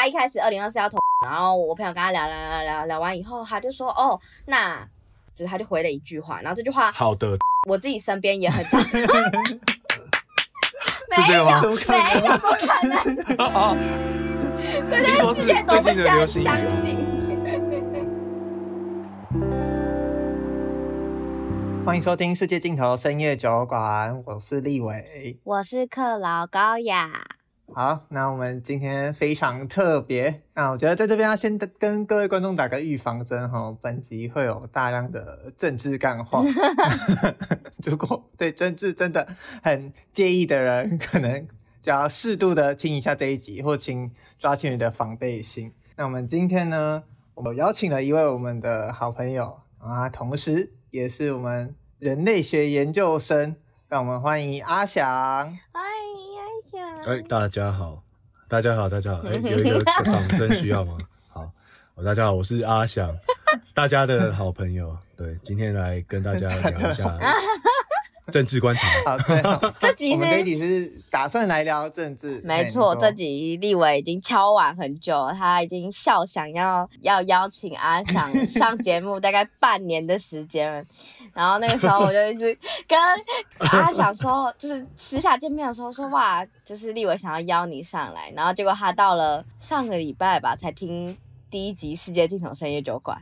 [0.00, 0.96] 他一开始二零二四要投，
[1.26, 4.82] 然后我朋友跟他聊聊聊聊聊完以后，他就说哦，那
[5.34, 7.36] 就是他就回了一句话，然后这句话好的，
[7.68, 8.80] 我自己身边也很常。
[8.88, 8.98] 是
[11.28, 11.60] 这个吗？
[11.60, 11.68] 没
[12.24, 12.96] 有，不可能。
[13.44, 13.76] 啊！
[14.88, 16.98] 这个世界都不想相信。
[21.84, 27.10] 欢迎收听《世界尽头深夜酒馆》，我是立伟，我是克劳高雅。
[27.72, 30.42] 好，那我们今天非常特别。
[30.54, 36.42] 那我觉得在这边要先跟各位观众打个预防针哈，本集会有大量的政治干话。
[37.86, 39.26] 如果对政治真的
[39.62, 41.46] 很介意的人，可能
[41.80, 45.72] 就要适度的听一下这一集，或请抓起你的防备心。
[45.96, 53.54] 那我们今天呢，我们邀请了一位我们的好朋友啊，同时也是我们人类学研究生，
[53.88, 55.56] 让我们欢迎阿翔。
[57.06, 58.02] 哎，大家好，
[58.48, 60.96] 大家好，大家好，哎， 有一个掌声需要吗？
[61.28, 61.50] 好，
[62.04, 63.14] 大家好，我是阿翔，
[63.74, 67.04] 大家的好朋友，对，今天来跟大家聊一下
[68.30, 68.86] 政治观察。
[69.04, 69.42] 好，对，
[69.80, 80.84] 这集是，这集是打算来聊政治，没错，这集立伟已经敲碗很久，他已经笑想要要邀请阿翔上节目，大概半年的时间了。
[81.32, 82.56] 然后那个时候我就一直
[82.88, 82.98] 跟
[83.58, 91.16] 阿翔说，就是私下见面的时候说，哇，就是立伟想要邀你上来，然后结果他到了上个礼拜吧，才听
[91.50, 93.16] 第一集《世界尽头深夜酒馆》。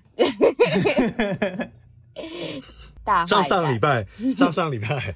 [3.09, 5.15] 大 上上礼拜，上上礼拜，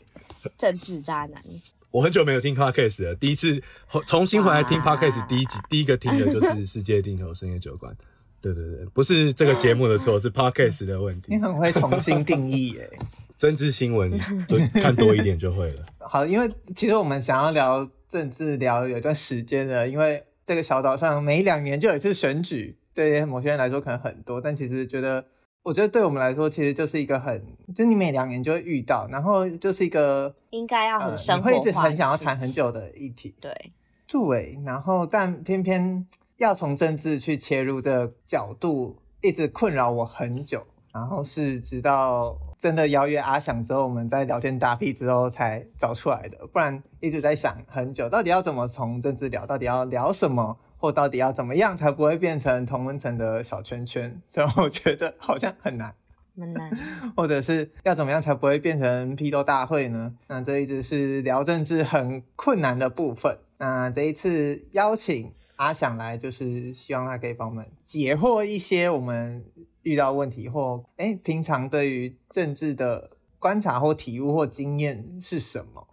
[0.56, 1.42] 政治渣男。
[1.90, 3.62] 我很久没有听 Podcast 了，第一次
[4.06, 7.92] 重新回来听 Podcast，第一集第一个听的就是《世界尽头深夜酒馆》。
[8.40, 11.34] 对对对，不是这个节目的错， 是 Podcast 的问题。
[11.34, 12.88] 你很会重新定义耶，
[13.36, 14.10] 政治新闻
[14.48, 15.84] 多看多一点就会了。
[15.98, 25.26] 好，因为其实我们想要聊政治聊有一段时间了，因为这个小岛上每两年就有一次选举，对某些人来说可能很多，但其实觉得，
[25.62, 33.34] 我觉得对我们来说其实就是一个很，就你每两年就会遇到，然后就是一个应该要很生活化、呃，你会一直很想要谈很久的议题。
[33.40, 33.72] 对，
[34.06, 36.06] 对，然后但偏偏。
[36.38, 40.66] 要从政治去切入这个角度，一直困扰我很久。
[40.92, 46.44] 然后是直到真的邀约阿翔之后，我们在聊天打屁之后才找出来的。
[46.52, 54.20] 不然一直在想很久，到底要怎么从政治聊，到底要聊什么，或到底要怎么样才不会变成同温层的小圈圈。
[54.26, 55.94] 所以我觉得好像很难，
[56.36, 56.70] 很难。
[57.16, 60.14] 或者是要怎么样才不会变成批斗大会呢？
[60.26, 63.38] 那这一直是聊政治很困难的部分。
[63.56, 65.32] 那这一次邀请。
[65.56, 69.44] 阿想来就是希望他可以帮我们解惑一些我们
[69.82, 75.86] 遇到问题，或诶平常对于政治的观察或体悟或经验是什么？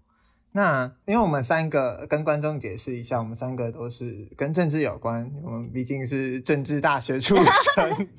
[0.52, 8.10] 那因为我们三个跟观众解释一下，我们三个都是跟政治有关，我们毕竟是政治大学出身。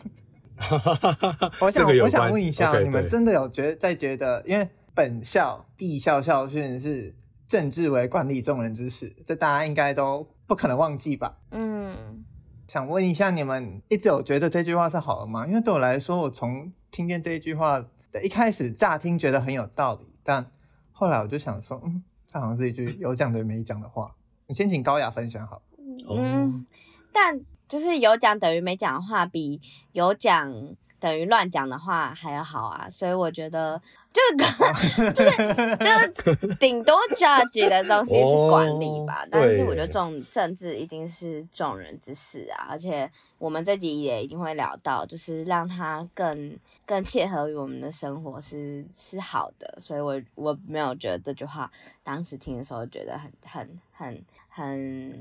[1.61, 7.15] 我想我想问一下，okay, 你们真的有觉得在觉得，因为本校必校校训是
[7.47, 10.27] 政治为管理众人之事，这大家应该都。
[10.51, 11.39] 不可能忘记吧？
[11.53, 12.25] 嗯，
[12.67, 15.47] 想问一下，你们一直有觉得这句话是好的吗？
[15.47, 17.79] 因为对我来说，我从听见这一句话
[18.11, 20.51] 的一开始乍听觉得很有道理，但
[20.91, 24.15] 后来我就想说，嗯，它好像是一句有讲的没讲的话。
[24.47, 25.61] 你先请高雅分享好。
[26.09, 26.67] 嗯，
[27.13, 29.61] 但就是有讲等于没讲的话，比
[29.93, 30.53] 有讲
[30.99, 33.83] 等于乱讲的话还要好啊，所以我觉得。
[34.13, 51.71] 就是就是就是顶多 judge 的东西是管理吧，哦、但是我觉得众政治一定是众人之事啊，而且我们这集也一定会聊到，就是让它更更切合于我们的生活是是好的，所以我我没有觉得这句话
[52.03, 55.15] 当时听的时候觉得很很很很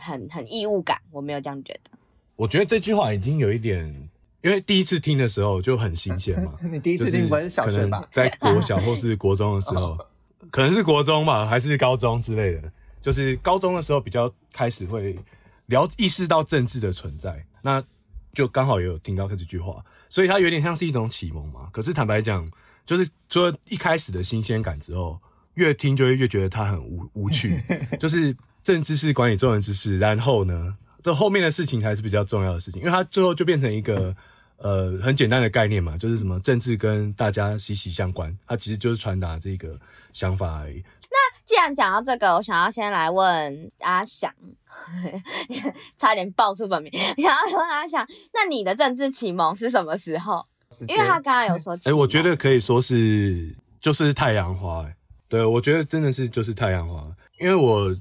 [0.00, 1.90] 很很义务感，我没有这样觉得。
[2.34, 4.08] 我觉得这句话已经有一点。
[4.44, 8.06] 因为第一次听的时候就很新鲜嘛， 你第一次听不是小学吧？
[8.12, 9.96] 在国小或是国中的时候，
[10.52, 12.70] 可能是国中吧，还是高中之类的。
[13.00, 15.18] 就是高中的时候比较开始会
[15.66, 17.82] 聊，意识到政治的存在，那
[18.34, 21.70] 就刚好也有听到这句话，所以它有点像是一种启蒙嘛。
[21.72, 22.46] 可是坦白讲，
[22.84, 25.18] 就是除了一开始的新鲜感之后，
[25.54, 27.58] 越听就会越觉得它很无无趣。
[27.98, 34.14] 就是政治是管理众人之事，然后呢，这后面的事情才是比较重要的事情，因为它最后就变成一个。
[34.56, 39.78] 呃，很简单的概念嘛，就是什么政治跟大家息息相关，它其实就是传达这个
[40.12, 40.82] 想法而已。
[41.10, 44.32] 那既然讲到这个，我想要先来问阿翔，
[45.96, 50.44] 差点爆出本名， 想要问阿翔，那你的政治启蒙是什么时候？
[50.88, 54.96] 因为他刚刚有说，哎、欸，我觉得可以说是就是太阳花、欸，
[55.28, 57.06] 对，我觉得真的是就是太阳花，
[57.38, 57.94] 因为我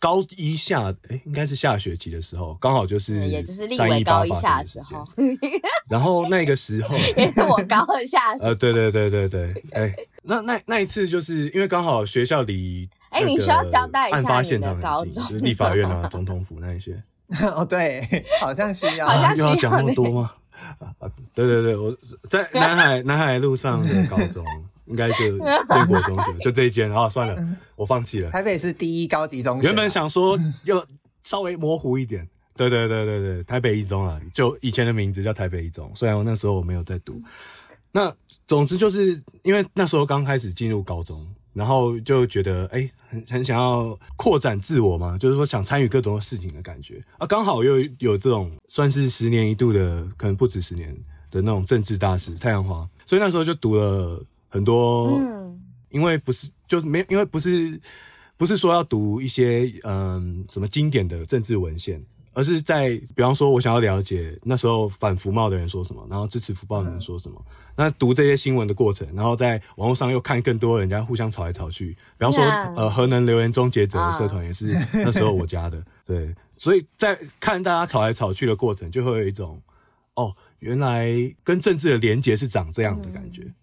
[0.00, 5.06] 高一下，哎、欸，应该是下学期的时候，刚好就是也就是立委高一下的时候。
[5.88, 8.32] 然后那个时候 也是我高二下。
[8.40, 17.02] 呃，对对对对对，哎、欸，那那那一次就是因为刚好学校离哎，你需要交代一下案发现场很近，就是 立法院啊、总统府那一些。
[17.54, 18.02] 哦，对，
[18.40, 20.32] 好像需要，好像需要讲那么多吗？
[20.78, 20.92] 啊，
[21.34, 21.96] 对对对，我
[22.28, 24.44] 在南海南海路上的高中。
[24.88, 25.16] 应该就
[25.68, 27.36] 建国中学，就这一间啊，算了，
[27.76, 28.30] 我放弃了。
[28.30, 30.84] 台北是第一高级中学，原本想说要
[31.22, 32.26] 稍微模糊一点，
[32.56, 37.14] 对对对对对，台北一中啊，就以前的名字叫台北一中，虽然我那时候我没有在读。
[37.92, 38.14] 那
[38.46, 50.94] 总之就是因为那时候刚开始进入高中，然后就觉得哎、欸，很很想要扩展自我嘛，就是说想参与各种事情的感觉啊，刚好又有这种算是十年一度的，可能不止十年
[51.30, 54.22] 的那种政治大事太阳花，所以那时候就读了。
[54.48, 55.60] 很多，嗯，
[55.90, 57.80] 因为不是就是没，因为不是
[58.36, 62.02] 不是说要读一些嗯什么经典的政治文献，
[62.32, 79.60] 而是在比方说，我想要了解那时候反服贸的人说什么，然后支持福报的人说什么，嗯、那读这些新闻的过程，然后在网络上又看更多人家互相吵来吵去，比方说、嗯、呃核能留言终结者的社团也是那时候我加的，啊、对，所以在看大家吵来吵去的过程，就会有一种
[80.14, 81.10] 哦，原来
[81.42, 83.42] 跟政治的连结是长这样的感觉。
[83.42, 83.54] 嗯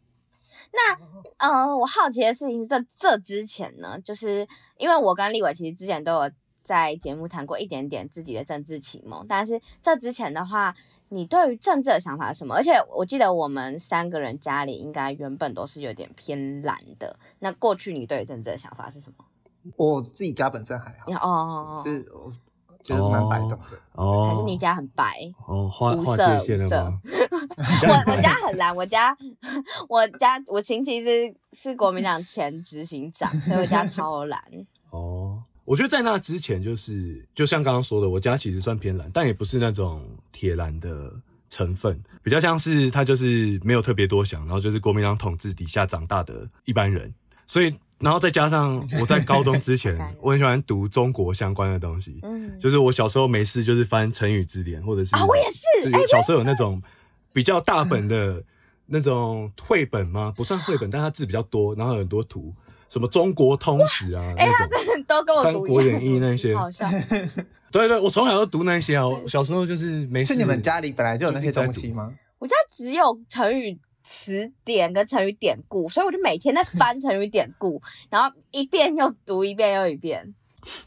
[0.75, 0.97] 那
[1.37, 6.31] 呃，我好奇的事情是，这这之前呢，就是因为我跟立伟其实之前都有
[6.63, 10.75] 在节目谈过一点点自己的政治启蒙，但是这之前的话，
[11.09, 12.55] 你对于政治的想法是什么？
[12.55, 17.17] 而且我记得我们三个人家里应该原本都是有点偏蓝的。
[17.39, 19.25] 那过去你对于政治的想法是什么？
[19.77, 22.05] 我自己家本身还好，哦，是。
[22.85, 23.59] 就是蛮白的
[23.93, 25.17] 哦，还是你家很白
[25.47, 25.67] 哦？
[25.67, 26.99] 画画界线的吗？
[27.07, 29.17] 我我家很蓝，我家
[29.89, 34.39] 我家我亲戚是是国民党前执行长，所以我家超蓝。
[34.91, 41.11] 哦，我觉得在那之前，就是就像刚刚说的，我家其实算偏蓝，但也不是那种铁蓝的
[41.49, 47.11] 成分，比较像是他就是没有特别多想，然后就是国民党统治底下长大的一般人，
[47.47, 47.73] 所以。
[48.05, 56.79] 然后再加上我在高中之前， 我很喜欢读中国相关的东西，嗯，就是我小时候没事就是翻成语字典，或者是啊，我也是，就小时候有那种
[57.33, 58.43] 比较大本的
[58.85, 60.31] 那种绘本吗？
[60.37, 62.53] 不算绘本，但它字比较多，然后有很多图，
[62.89, 66.53] 什么中国通史啊，那种都跟我读一样，三国演义那些。
[67.73, 70.35] 对对，我从小都读那些啊，我小时候就是没事。
[70.35, 72.13] 是你们家里本来就有那些东西吗？
[72.37, 73.79] 我家只有成语。
[74.05, 80.33] 词典跟成语典故，所以我就每天在翻成语典故，然后一遍又读一遍又一遍。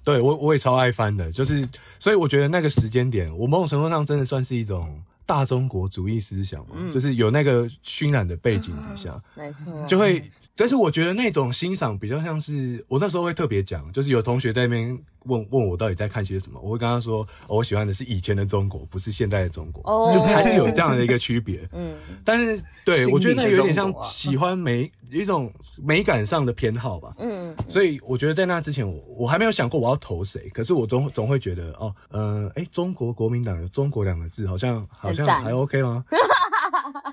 [0.03, 1.69] 对，我我也超爱翻的，就是
[1.99, 10.23] 所以我觉得那个时间点，我某种程度上真的算是一种大中国主义思想嘛，嗯、就是有那个熏染的背景底下，没错，就会。
[10.59, 21.61] 但是我觉得那种欣赏比较像是我那时候会特别讲，就是有同学在那边问问我到底在看些什么，我会跟他说，哦，我喜欢的是以前的中国，不是现代的中国，哦、就还是有这样的一个区别。
[21.73, 21.95] 嗯，
[22.25, 27.15] 但是对我觉得那有点像喜欢美一种美感上的偏好吧。
[27.21, 36.05] 嗯，所以我觉得在那之前我我还没有想过我要投谁，可是我总总会觉得哦，嗯、呃，哎、欸，中国国民党有中国两个字，好像好像还 OK 吗？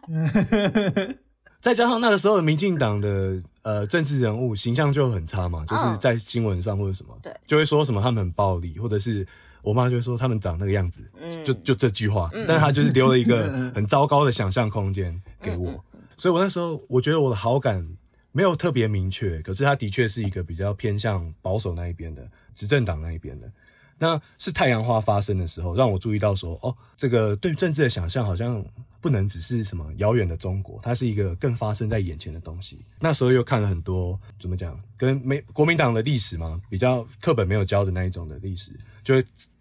[1.66, 9.26] 再加上那个时候的民进党的呃政治人物形象就很差嘛，就是在新闻上或者什么，对，就会说什么他们很暴力，或者是
[9.64, 15.84] 我妈就会说他们长那个样子，嗯，就就这句话，但是他就是留了一个很糟糕的想象空间 给我，
[16.20, 17.84] 所以我那时候我觉得我的好感
[18.32, 22.22] 没有特别明确，可是他的确是一个比较偏向保守那一边的
[22.54, 23.51] 执政党那一边的。
[23.98, 28.63] 那是太阳花发生的时候，让我注意到说，哦，这个对政治的想象好像
[29.06, 32.80] 不能只是什么遥远的中国，它是一个更发生在眼前的东西。
[33.00, 38.72] 那时候又看了很多怎么讲，跟美国民党的历史嘛，比较课本没有教的那一种的历史，
[39.04, 39.14] 就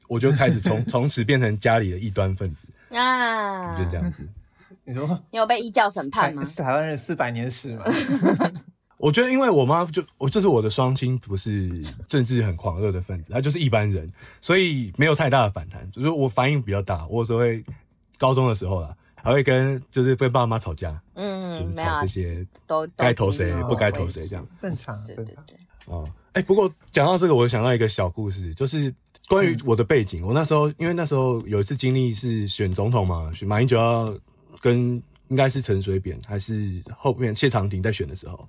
[0.09, 4.27] 我就开始从 从此变成家里的异端分子啊，就这样子。
[4.83, 6.43] 你说你有被异教审判吗？
[6.43, 7.85] 是台湾人四百年史吗？
[8.97, 14.11] 我觉得，因为我妈就我就是我的双亲，不是政治很狂热的分子，她就是一般人，
[14.41, 15.91] 所以没有太大的反弹。
[15.91, 17.63] 就是我反应比较大，我有时候会
[18.17, 25.43] 高中的时候啦，还会跟就是跟爸妈吵架，嗯，就是吵这些都该投谁不该投谁这样，正常正常。
[25.87, 28.95] 哦，哎，不过讲到这个，我想到一个小故事，就是
[29.27, 30.23] 关于我的背景。
[30.23, 34.15] 嗯、我那时候因为那时候有一次经历是选总统嘛，选马英九要
[34.61, 38.47] 跟应该是陈水扁还是后面谢长廷在选的时候。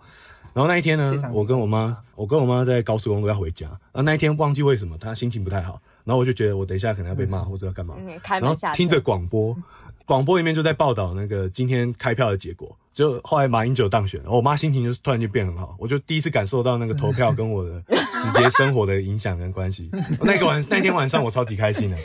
[0.53, 3.67] 然后那一天呢，我跟我妈，我跟我妈在高速公路要回家。
[3.67, 5.81] 然后那一天忘记为什么，她心情不太好。
[6.05, 7.95] 然后我就觉得我等一下可能要被骂或者要干嘛。
[8.23, 9.57] 然后听着广播，
[10.05, 17.81] 广播里面就在报道那个今天开票的结果，就后来马英九当选了，我妈心情就突然就变很好，我就第一次感受到那个投票跟我的
[18.21, 19.89] 直接生活的影响跟关系。
[20.21, 21.97] 那个晚那天晚上我超级开心的，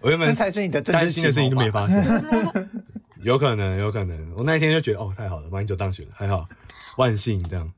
[0.00, 0.82] 我原本担心的
[1.30, 2.68] 事情都没发生，
[3.22, 6.46] 有可能有可能，我那一天就觉得哦太好了，马英九当选了，还好，
[6.96, 7.72] 万幸这样。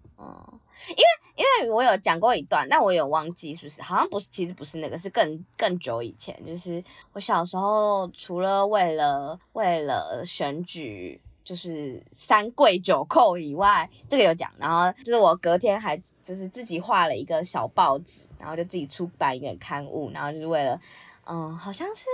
[0.91, 1.27] 因为。
[1.37, 3.83] 因为我有讲过一段，但我有忘记是不是？
[3.83, 6.35] 好像不是，其实不是那个，是更更久以前。
[6.47, 14.51] 就是我小时候，除了为了为了选举，就是三跪九叩以外，这个有讲。
[14.59, 20.81] 然后就是我隔天还就是自己画了一个小报纸，然后就自己出版一个刊物，然后就是为了，
[21.27, 22.07] 嗯，好像是。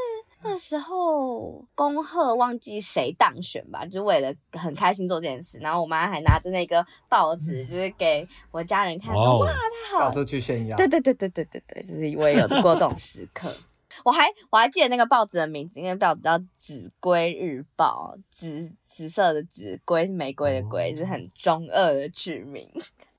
[0.45, 5.59] 那时候恭贺忘记谁当选吧，就为了很开心做这件事。
[5.59, 10.77] 然后我妈还拿着那个报纸，就是给我家人看说，说哇太好了，到处去炫耀。
[10.77, 13.49] 对对对对对对对，就是我也有过这种时刻。
[14.05, 22.69] 我还我还记得那个报纸的名字，因为报纸叫《紫龟日报》，紫紫色的紫龟是玫瑰的归，是很中二的取名。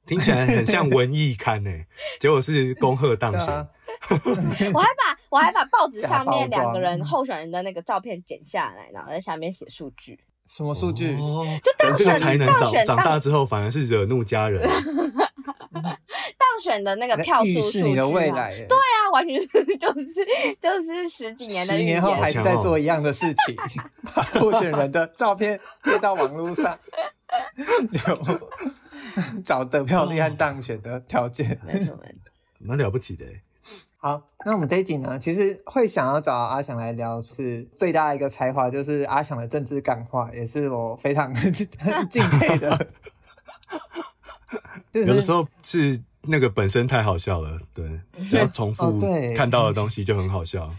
[0.06, 1.86] 听起来很像文艺刊诶，
[2.20, 3.48] 结果是恭贺当选。
[4.74, 10.20] 我还把我还把报纸 上面两个人候选人的那个照片剪下来，然后在下面写数据。
[10.46, 11.16] 什么数据？
[11.16, 14.62] 哦、就当选才能长长大之后反而是惹怒家人。
[15.74, 18.54] 当选的那个票数是你的未来。
[18.70, 19.48] 对啊，完全是
[19.78, 20.13] 就是
[20.62, 23.56] 就是十几年的十年后还是在做一样的事情，
[24.13, 26.78] 把候选人的照片贴到网络上，
[28.08, 28.52] 有
[29.44, 31.60] 找得票率和当选的条件，
[32.60, 33.25] 蛮了不起的。
[34.03, 41.33] 好，那我们这一集呢，其实会想要找阿翔来聊，是最大的一个才华，就是阿翔的政治感化，也是我非常
[42.12, 42.88] 敬佩的。
[44.91, 49.00] 就是、有的时候是那个本身太好笑了，对，只要重复
[49.38, 50.69] 看到的东西就很好笑。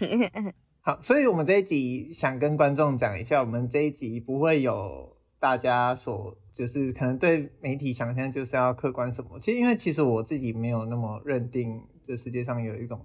[0.82, 13.00] 好，所以我们这一集想跟观众讲一下，我们这一集不会有大家所就是可能对媒体想象就是要客观什么，其实因为其实我自己没有那么认定，这世界上有一种。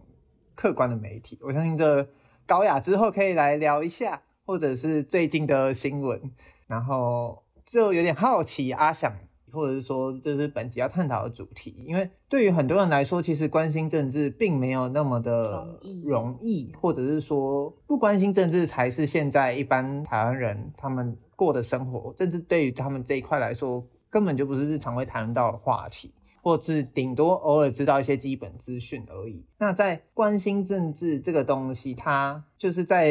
[0.59, 2.05] 客观的媒体，我相信这
[2.45, 6.19] 高雅之后可以来聊一下，或者是最近的新闻，
[6.67, 9.09] 然后就有点好奇阿想，
[9.53, 26.11] 或者是说这是本集要探讨的主题，因为对于很多人来说，其实关心政治并没有那么的容易，或者是说不关心政治才是现在一般台湾人他们过的生活，甚至对于他们这一块来说根本就不是日常会谈论到的话题。
[26.41, 29.45] 或是顶多偶尔知道一些基本资讯而已。
[29.57, 33.09] 那在关心政治这个东西，它就是在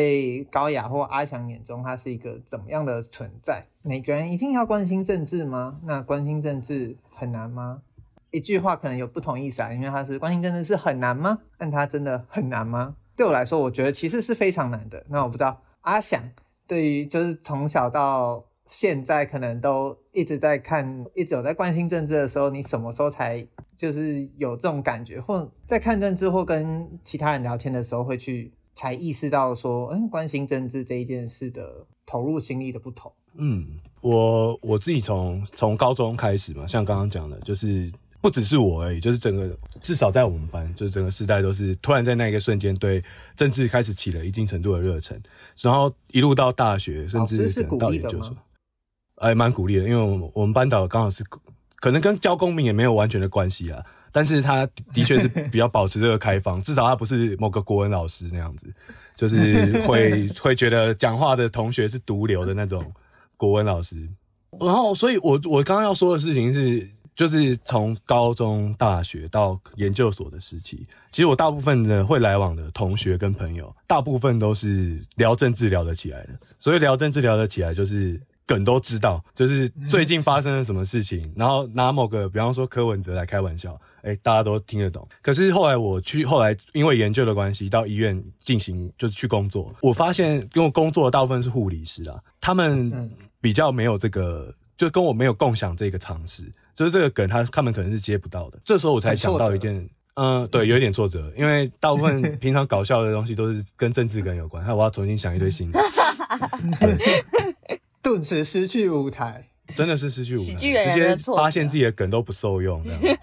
[0.50, 3.66] 高雅或阿翔眼中，它是一个怎么样的存在？
[3.82, 5.80] 每个人一定要关心政治吗？
[5.85, 7.82] 那关心政治很难吗？
[8.30, 11.38] 一句话可能有不同意思啊，因为它是关心政治是很难吗？
[11.56, 12.97] 但它真的很难吗？
[13.16, 15.04] 对我来说，我觉得其实是非常难的。
[15.08, 16.23] 那我不知道阿翔
[16.66, 18.44] 对于就是从小到。
[18.68, 23.44] 现在可能都一直在看，一直有在关心政治的时候，你什么时候才
[23.76, 33.10] 就是有这种感觉，或在看政治或跟其他人聊天的时候，会去才意识到说，嗯，关心政治这一件事的投入心力的不同。
[33.38, 33.66] 嗯，
[34.02, 43.02] 我我自己从从高中开始嘛，像刚刚讲的，就是不只是我而已，就是整个至少在我们班，就是整个时代都是突然在那一个瞬间对
[43.34, 45.18] 政治开始起了一定程度的热忱，
[45.62, 48.37] 然后一路到大学，甚至到研究所。
[49.18, 51.25] 哎，蛮鼓励的，因为我们我们班导刚好是，
[51.76, 58.72] 可能跟教公民也没有完全的关系啊，但是他的确是比较保持这个开放，至少他不是某个国文老师那样子，
[59.16, 62.92] 就是会 会觉得讲话的同学是毒瘤的那种
[63.37, 63.96] 国文老师。
[64.60, 76.30] 然后，所以我我刚刚要说的事情是，就是从高中、大学到研究所的时期，其实我大部分的会来往的同学跟朋友，大部分都是聊政治聊得起来的。
[76.58, 78.20] 所以聊政治聊得起来，就是。
[78.48, 85.06] 梗都知道，就是最近发生了什么事情，然后拿某个，比方说柯文哲来开玩笑，诶，大家都听得懂。
[85.20, 98.58] 可是后来我去，后来因为研究的关系，到医院进行就是去工作，我发现因为工作的大部分是护理师啊，他们比较没有这个，就跟我没有共享这个常识，就是这个梗他他们可能是接不到的。
[98.64, 99.76] 这时候我才想到一件，
[100.14, 105.78] 嗯、呃，对，有一点挫折，因为大部分 平常搞笑的东西都是跟政治梗有关，那我要重新想一堆新的。
[108.08, 112.82] 顿时失去舞台，真的是失去舞台，直接发现自己的梗都不受用。
[112.82, 113.18] 这 样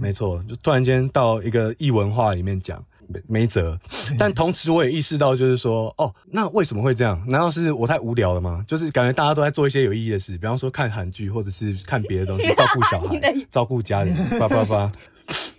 [0.00, 3.76] 没错，就突然间到一个异文化里面讲，没没辙。
[4.16, 7.20] 但同时我也意识到，就是说，哦，那为什么会这样？
[7.28, 8.64] 难道是我太无聊了吗？
[8.68, 14.92] 就是感觉大家都在做一些有意义的事，比方说看韩剧，或者是看别的东西， 照顾小孩，照顾家人，叭叭叭。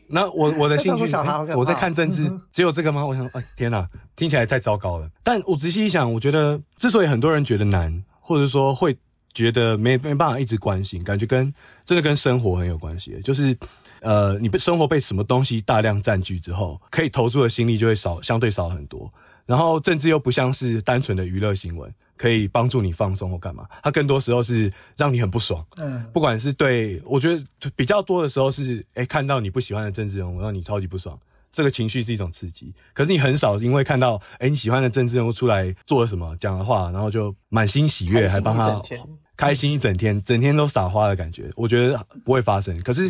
[0.07, 3.05] 那我我的兴趣，欸、我在看政治，只有这个吗？
[3.05, 5.09] 我想，哎，天哪，听起来太糟糕了。
[5.21, 8.03] 但我仔细一想，我觉得之所以很多人觉得难，
[8.33, 8.97] 或者说会
[9.33, 11.53] 觉得没没办法一直关心，感觉跟
[11.85, 13.19] 真的跟生活很有关系。
[13.23, 13.55] 就是，
[14.01, 19.11] 呃，你被生活被什么东西大量占据之后，可以投注的心力就会少，相对少很多。
[19.45, 21.93] 然后政治又不像是单纯的娱乐新闻。
[22.15, 23.65] 可以帮助你放松或干嘛？
[23.81, 25.65] 它更多时候是让你很不爽。
[25.77, 27.43] 嗯，不管是对，我觉得
[27.75, 31.19] 比较多的时候是，诶、欸，看到你不喜欢的政治人物让你超级不爽，
[31.53, 32.73] 这个情绪是一种刺激。
[32.93, 38.81] 可是你很少因为看到，哎、欸，你喜欢的政治人物出来做了什么，讲的话，然后就满心喜悦，还帮他
[39.37, 42.77] 开心一整天，整天都撒花的感觉，我觉得不会发生。
[42.81, 43.09] 可是。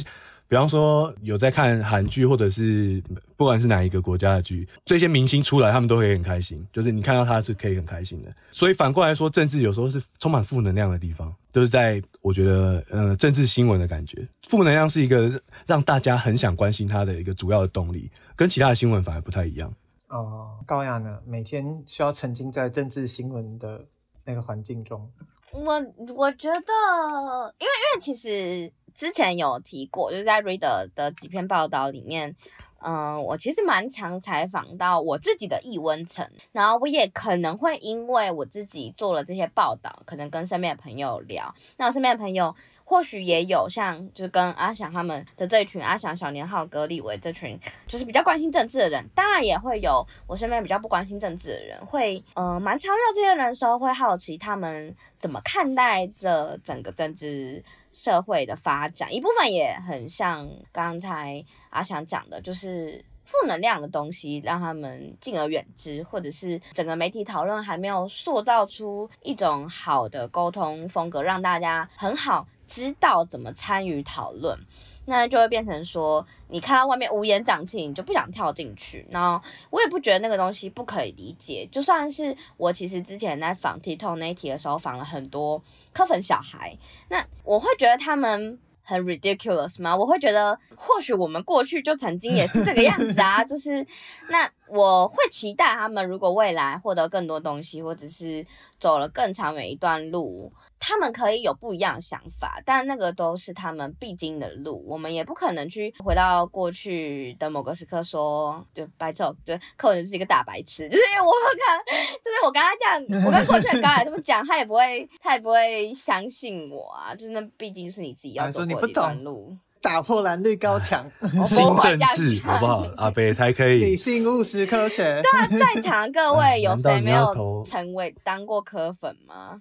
[0.53, 3.01] 比方说有在看韩剧，或者是
[3.35, 6.63] 不管是哪一个国家的剧，这些明星出来，他们都会很开心。
[6.71, 8.31] 就是你看到他是可以很开心的。
[8.51, 19.73] 所以反过来说，政治有时候是充满负能量的地方，就是在我觉得，呃，政治新闻的感觉，负能量是一个让大家很想关心他的一个主要的动力，跟其他的新闻反而不太一样。
[20.09, 23.87] 哦，高雅呢，每天需要沉浸在政治新闻的
[24.23, 25.09] 那个环境中。
[25.51, 25.83] 我
[26.15, 28.71] 我觉得，因为因为其实。
[28.95, 32.35] 之前有提过，就是在 Reader 的几篇报道里面，
[32.79, 47.57] 嗯、我其实蛮常采访到我自己的易温层，然后我也可能会因为我自己做了这些报道，可能跟身边的朋友聊，那我身边的朋友或许也有像就是跟阿翔他们的这一群阿翔、小年浩哥、立伟这群，
[47.87, 57.63] 就是比较关心政治的人，当然也会有我身边比较不关心政治的人，会呃蛮常遇到这些人的时候，会好奇他们怎么看待这整个政治。
[57.93, 74.59] 社会的发展一部分也很像刚才阿翔讲的，就是负能量的东西让他们敬而远之，或者是整个媒体讨论还没有塑造出一种好的沟通风格，让大家很好知道怎么参与讨论。
[75.05, 79.05] 那就会变成说，你看到外面乌烟瘴气，你就不想跳进去。
[79.09, 81.67] 然后我也不觉得那个东西不可以理解。
[81.71, 86.77] 就算是我其实之前在访 TikTok 那一题的时候，访了很多科粉小孩，
[87.09, 89.95] 那我会觉得他们很 ridiculous 吗？
[89.95, 93.43] 我会觉得，或许我们过去就曾经也是这个样子啊。
[93.45, 93.85] 就是
[94.29, 98.45] 那我会期待他们，如果未来获得更多东西，或者是
[98.79, 100.51] 走了更长远一段路。
[100.85, 104.83] 他们可以有不一样的想法，但那个都是他们必经的路。
[104.85, 110.89] 我们也不可能去回到过去的某个时刻说，就白昼，就柯文哲是一个大白痴。
[110.89, 111.79] 就是因为我不可能，
[112.21, 117.15] 就是我跟他讲，我跟过去的高雅这么讲，他也不会，他也不会相信我啊。
[117.15, 121.09] 就是那毕竟是你自己要走 过的一段路，打破蓝绿高墙，
[121.45, 122.85] 新政治好不好？
[122.97, 125.21] 阿北才可以理性务实科学。
[125.23, 129.57] 对啊，在场各位 有谁没有成为当过柯粉吗？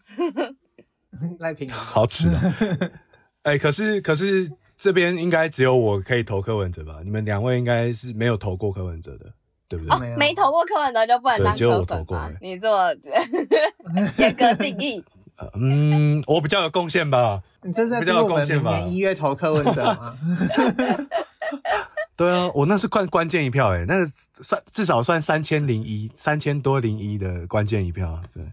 [1.40, 2.40] 赖平好吃啊！
[3.42, 7.00] 哎、欸，可是可是这边应该只有我可以投柯文哲吧？
[7.04, 9.26] 你们两位应该是没有投过柯文哲的，
[9.68, 9.94] 对不对？
[9.94, 11.56] 哦，没投过柯文哲就不能当柯粉吗？
[11.56, 12.30] 只有我投过。
[12.40, 12.94] 你做
[14.18, 15.04] 严格定义？
[15.54, 17.42] 嗯，我比较有贡献吧？
[17.62, 18.78] 你这是比较有贡献吧？
[18.80, 20.16] 一月投柯文哲吗？
[22.16, 28.44] 对啊，我那是关关键一票哎、欸，那是三至少算三千零一，三千多零一的关键一票，对。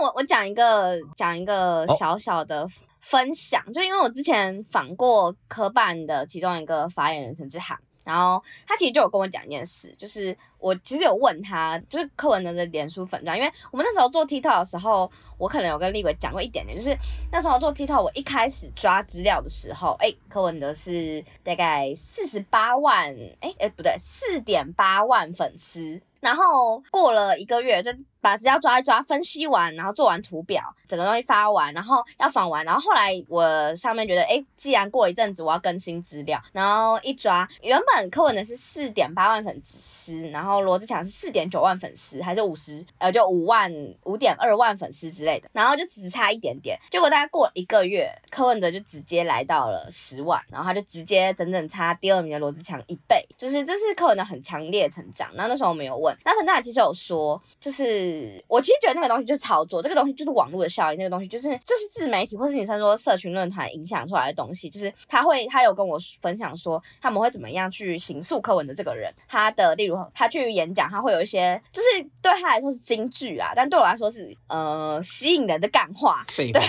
[0.00, 2.66] 我我讲一个讲一个小小的
[3.00, 16.96] 分享，哦、就因为我之前访过科办的其中一个发言人陈志涵，然后他其实就有跟我讲一件事，就是我其实有问他，就是柯文哲的脸书粉专，因为我们那时候做 TikTok 的时候，我可能有跟立伟讲过一点点，就是
[17.30, 27.90] 那时候做 TikTok，我一开始抓资料的时候，哎，柯文哲是大概四十八万，哎哎不对，四点八万粉丝，然后过了一个月就。
[28.24, 43.70] 把资料抓一抓，分析完，然后做完图表，整个东西发完，然后要访完，然后后来我上面觉得，哎，既然过一阵子，我要更新资料，然后一抓，原本柯文哲是四点八万粉丝，然后罗志强是四点九万粉丝，还是五十，呃，就五万
[44.04, 55.30] 五点二万粉丝之类的，然后就只差一点点，结果大概过了一个月，柯文哲就直接来到了十万，然后他就直接整整差第二名的罗志强一倍，就是这是柯文哲很强烈成长。
[55.34, 58.13] 然后那时候我们有问，那陈大其实有说，就是。
[58.48, 76.60] 我其实觉得那个东西就是炒作，这个东西就是网络的效应，那个东西就是这是自媒体或是你说说社群论坛影响出来的东西，就是他会他有跟我分享说他们会怎么样去刑诉柯文的这个人，他的例如他去演讲，他会有一些就是对他来说是金句啊，但对我来说是呃吸引人的干话，对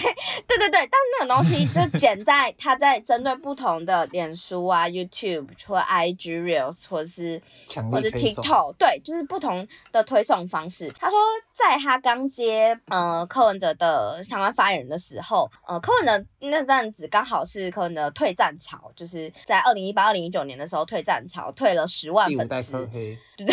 [0.48, 7.42] 对对对，但是那种东西就剪在他在针对不同的脸书啊、YouTube 或 IG Reels 或者是
[7.92, 11.18] 或者 TikTok，对，就是不同的推送方式，他说。
[11.54, 22.38] 在他刚接呃柯文哲的相关发言人的时候，呃，柯文哲那阵子刚好是柯文哲退战潮，就是在二零一八、二零一九年的时候退战潮，退了十万粉丝。
[22.38, 23.18] 第五代柯黑。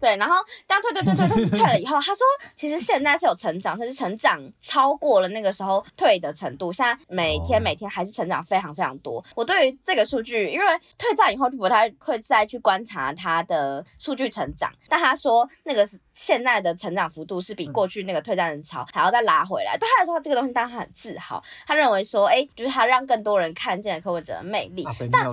[0.00, 0.34] 对，然后
[0.66, 9.22] 当退退退退退退了以后，他说其实现在是有成长，甚至成长超过了那个时候退的程度，现在每天每天还是成长非常非常多。
[9.34, 10.66] 我对于这个数据，因为
[10.98, 19.78] 退战以后就不太会再去观察他的数据成长，但他说那个是现在的成长幅度是比过去那个退战的潮还要再拉回来。
[19.78, 24.84] 对他来说，这个东西当然他很自豪，他认为说，哎，就是他让更多人看见了柯文哲的魅力。
[25.12, 25.24] 但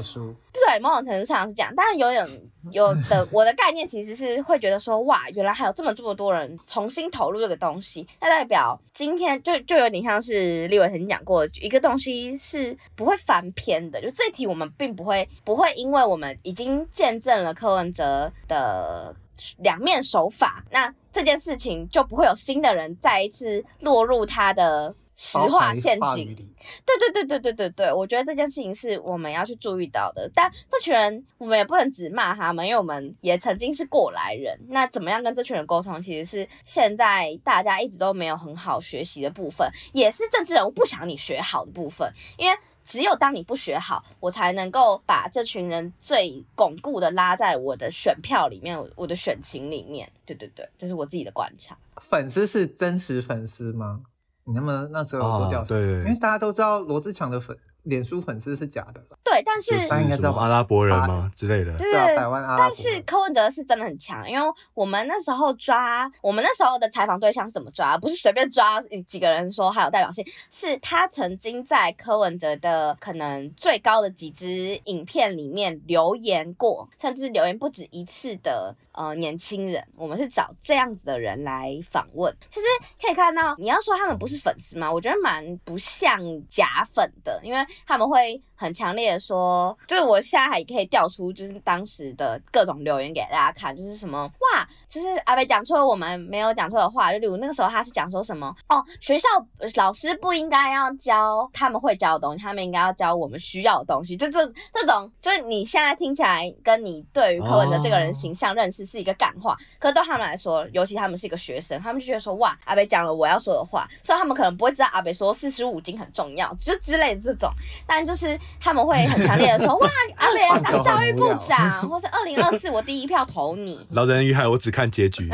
[0.53, 2.23] 对某种程度上是这样，但是有点
[2.71, 4.43] 有的我的概念其实是。
[4.43, 14.01] 会觉得说哇，原来还有这么这么多人重新投入这个东西，那代表今天就就有点像是立伟曾经讲过，一个东西是不会翻篇的。
[14.01, 19.15] 就这一题我们并不会不会，因为我们已经见证了柯文哲的
[19.59, 24.93] 两面手法，那这件事情就不会有新的人再一次落入他的。
[25.15, 26.35] 实话陷阱，
[26.83, 30.29] 对对对对对对对，我觉得这件事情是我们要去注意到的。
[30.33, 34.59] 但这群人，我们也不能只骂他们，因为我们也曾经是过来人。
[34.67, 42.11] 那怎么样跟这群人沟通，其实是现在大家一直都没有很好学习的部分，也是政治人物不想你学好的部分。
[42.35, 50.11] 因为只有当你不学好，我才能够把这群人最巩固的拉在我的选票里面，我的选情里面。
[50.25, 51.77] 对对对，这是我自己的观察。
[51.97, 54.01] 粉丝是真实粉丝吗？
[54.45, 59.03] 你能不能那只有多调查，对，因为大家都知道罗志强的粉脸书粉丝是假的。
[59.23, 61.77] 对，但是大家应该知道阿拉伯人吗之类的？
[61.77, 62.65] 对，百万阿拉伯。
[62.65, 67.97] 但是柯文哲是真的很强，因为我们那时候抓我们那时候的采访对象是怎么抓？
[67.97, 78.75] 不是随便抓几个人说还有代表性，是他曾经在柯文哲的可能最高的几支影片里面留言过，甚至留言不止一次的。
[78.95, 82.31] 呃，年轻人，我们是找这样子的人来访问。
[82.51, 82.65] 其实
[83.01, 84.91] 可以看到，你要说他们不是粉丝吗？
[84.93, 99.27] 我觉得蛮不像假粉的，因为他们会很强烈的说，就是我现在还可以调出，就是当时的各种留言给大家看，就是什么哇，就是阿北讲出了我们没有讲错的话，就例如那个时候他是讲说什么哦，学校
[99.75, 108.83] 老师不应该要教他们会教的东西，他们应该要教我们需要的东西，就这这种，就是你现在听起来跟你对于柯文哲这个人形象认识。
[108.85, 117.49] 是一个干话，可是对他们来说，尤其他们是一个学生，他们就觉得说哇，阿北讲了我要说的话，所以他们可能不会知道阿北说四书五经很重要，就之类的这种。
[117.85, 123.85] 但就是他们会很强烈的说哇， 阿北要当教育部长，或是二零二四我第一票投你。
[123.91, 125.29] 老人与海，我只看结局。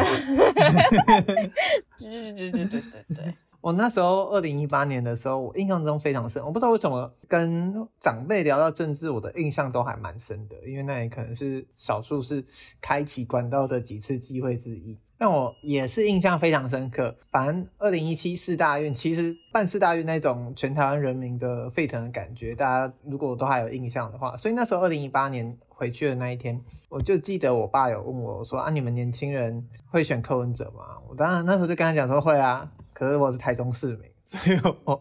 [1.99, 3.33] 对对对对对对对。
[3.61, 6.41] 我那时候二零一八年的时候，我印象中非常深。
[6.41, 12.41] 我不知道为什么跟长辈聊到政治，我的印象都还蛮深的，因为那也可能是少数是
[12.79, 14.97] 开启管道的几次机会之一。
[15.19, 17.15] 让我也是印象非常深刻。
[17.29, 30.97] 反正二零一七四大运，其实办四大运那种全台湾人民的沸腾的感觉，大家如果都还有印象的话，所以那时候二零一八年回去的那一天，我就记得我爸有问我，说啊，你们年轻人会选柯文哲吗？
[31.09, 32.71] 我当然那时候就跟他讲说会啊。
[32.91, 34.99] 可是我是台中市民，所以我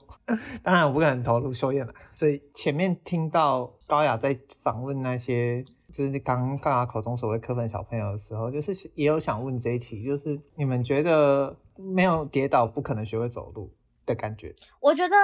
[0.63, 1.93] 当然我不可能投入秀燕了。
[2.15, 13.70] 所以前面听到高雅在访问那些，就是你刚刚口中所谓柯粉小朋友的时候，就是也有想问这一题，就是你们觉得没有跌倒不可能学会走路
[14.05, 14.55] 的感觉？
[14.81, 15.16] 我觉得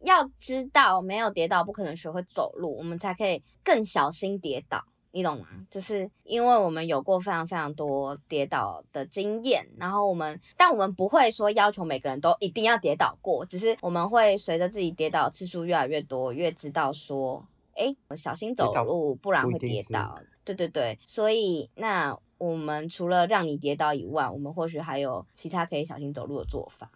[0.00, 4.84] 要知道没有跌倒不可能学会走路，我们才可以更小心跌倒。
[5.10, 5.46] 你懂吗？
[5.70, 17.42] 就是因为我们有过非常非常多跌倒的经验，然后我们，但我们不会说要求每个人都一定要跌倒过，只是我们会随着自己跌倒次数越来越多，越知道说，
[17.78, 20.20] 哎，小心走路，不然会跌倒。
[20.44, 26.90] 对对对，所以那我们除了让你跌倒以外，我们或许还有其他可以小心走路的做法。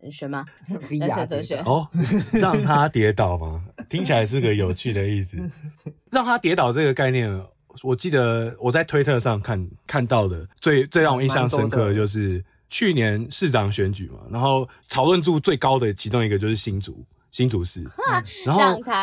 [0.00, 0.44] 能学吗？
[0.68, 1.88] 能学则学哦，
[2.34, 3.64] 让他跌倒吗？
[3.88, 5.38] 听起来是个有趣的意思。
[6.12, 7.30] 让他跌倒这个概念，
[7.82, 17.02] 我记得我在推特上看看到的最最让我印象深刻的就是去年市长选举嘛，然后讨论度最高的其中一个就是新竹
[17.34, 18.60] 新竹市，嗯、然后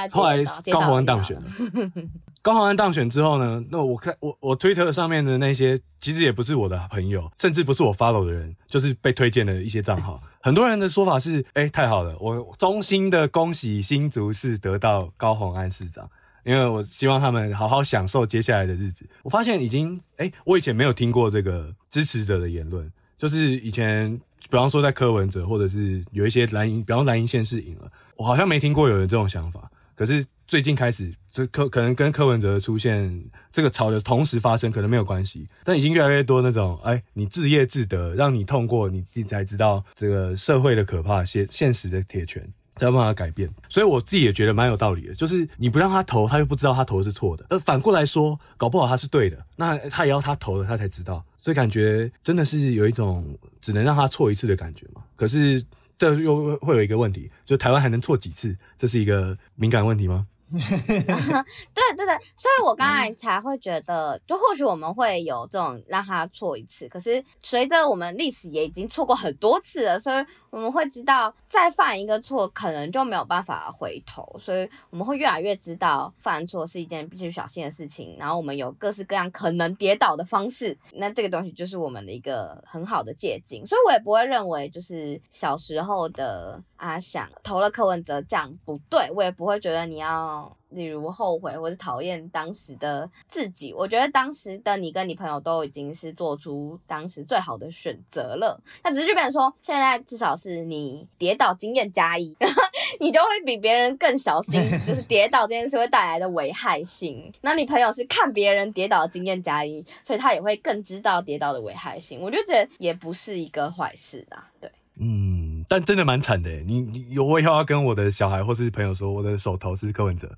[0.10, 0.42] 后来
[0.72, 1.44] 高虹安当选了。
[2.42, 10.18] 高虹安当选之后呢，那我看我我推特上面的那些，其实也不是我的朋友，甚至不是我 follow 的人，就是被推荐的一些账号。
[10.42, 16.10] 很多人的说法是，哎、欸，太好了，我衷心的恭喜新竹市得到高虹安市长，
[16.46, 19.06] 因为我希望他们好好享受接下来的日子。
[19.24, 24.20] 我发现已经，哎、欸，我以前没有听过这个支持者的言论，就是以前，
[24.52, 29.72] 比方说在柯文哲，或者是有一些蓝营，比方蓝营县市赢了，我好像没听过有人这种想法。
[29.96, 42.46] 可是最近开始，就柯可能跟柯文哲出现这个潮流同时发生，可能没有关系，但已经越来越多那种，哎，你自业自得，让你痛过你自己才知道这个社会的可怕，现现实的铁拳。
[42.78, 45.14] 才有办法改变，所以我自己也觉得蛮有道理的。
[45.14, 47.46] 就是你不让他投，他又不知道他投的是错的。
[47.50, 51.24] 而反过来说，搞不好他是对的，那他也要他投了，他才知道。
[51.38, 53.24] 所以感觉真的是有一种
[53.62, 55.04] 只能让他错一次的感觉嘛。
[55.16, 55.64] 可是
[55.98, 58.58] 这又会有一个问题，就台湾还能错几次？
[58.78, 60.28] 这是一个敏感问题吗？
[60.52, 60.60] 对
[61.96, 90.56] 对对，所以我刚才才会觉得，就或许我们会有这种让他错一次，可是随着我们历史也已经错过很多次了，所以我们会知道再犯一个错，可能就没有办法回头，所以我们会越来越知道犯错是一件必须小心的事情，然后我们有各式各样可能跌倒的方式，那这个东西就是我们的一个很好的借镜，所以我也不会认为就是小时候的阿翔投了柯文哲这样不对，我也不会觉得你要。
[90.72, 98.60] 例如后悔或是讨厌当时的自己，我觉得当时的你跟你朋友都已经是做出当时最好的选择了。
[98.84, 102.36] 那只是就变成说，现在至少是你跌倒经验加一，
[103.00, 107.32] 你就会比别人更小心，就是跌倒这件事会带来的危害性。
[107.42, 112.20] 那你朋友是看别人跌倒经验加一，所以他也会更知道跌倒的危害性。
[112.22, 114.72] 我觉得这也不是一个坏事啊，对。
[115.04, 116.50] 嗯，但真的蛮惨的。
[116.50, 120.30] 你你我以后要跟我的小孩或是朋友说，我的手头是柯文哲，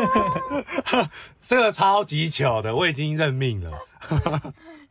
[1.40, 3.70] 这个超级巧的，我已经认命了。
[3.70, 3.80] 啊，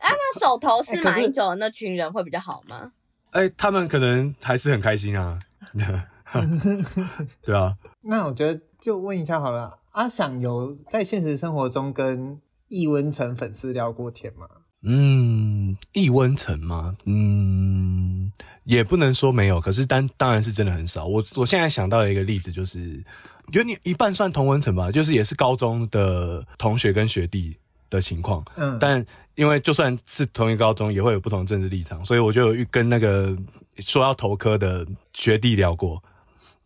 [0.00, 2.90] 那手头是马英九的那群人会比较好吗？
[3.30, 5.38] 哎、欸，他们可能还是很开心啊。
[7.42, 7.76] 对啊。
[8.00, 14.48] 那我觉得就问一下好了，阿想有在现实生活中跟易温成粉丝聊过天吗？
[14.88, 16.96] 嗯，异温层吗？
[17.06, 18.30] 嗯，
[18.62, 21.06] 也不能说没有，可是当当然是真的很少。
[21.06, 23.02] 我我现在想到一个例子就是，
[23.52, 27.56] 有你一半算同温层吧，就是也是高中的同学跟学弟
[27.90, 28.44] 的情况。
[28.54, 33.36] 嗯，但因为就算是同一个高中，也会有不同政治立场，所以我就有跟那个
[33.78, 36.00] 说要投科的学弟聊过。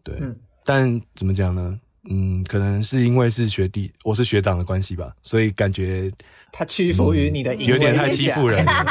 [0.03, 1.81] 对，嗯，但怎么讲呢？
[2.09, 6.11] 嗯，可能是因为是学弟，我是学长的关系吧，所以感觉
[6.51, 8.87] 他屈服于你的、嗯，有点太欺负人了。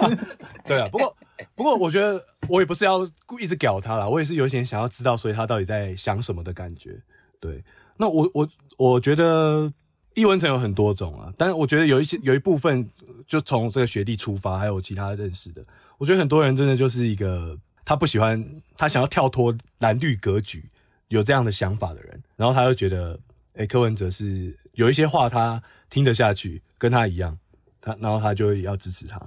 [0.66, 1.16] 对啊，不过
[1.54, 7.00] 不过，我觉得我也不是要故意一直屌他啦，我也是有点想要知道，所以他到底在想什么的感觉。
[7.40, 7.64] 对，
[7.96, 9.72] 那我我我觉得
[10.14, 12.86] 异文层有很多种啊，但是我觉得有一些有一部分
[13.26, 15.64] 就从这个学弟出发，还有其他认识的，
[15.96, 18.44] 我觉得很多人真的就是一个他不喜欢，
[18.76, 20.62] 他想要跳脱蓝绿格局。
[21.12, 23.12] 有这样的想法的人，然后他又觉得，
[23.52, 27.38] 哎、欸，柯文哲是有一些话他听得下去，跟他一样，
[27.82, 29.20] 他然后他就要支持他，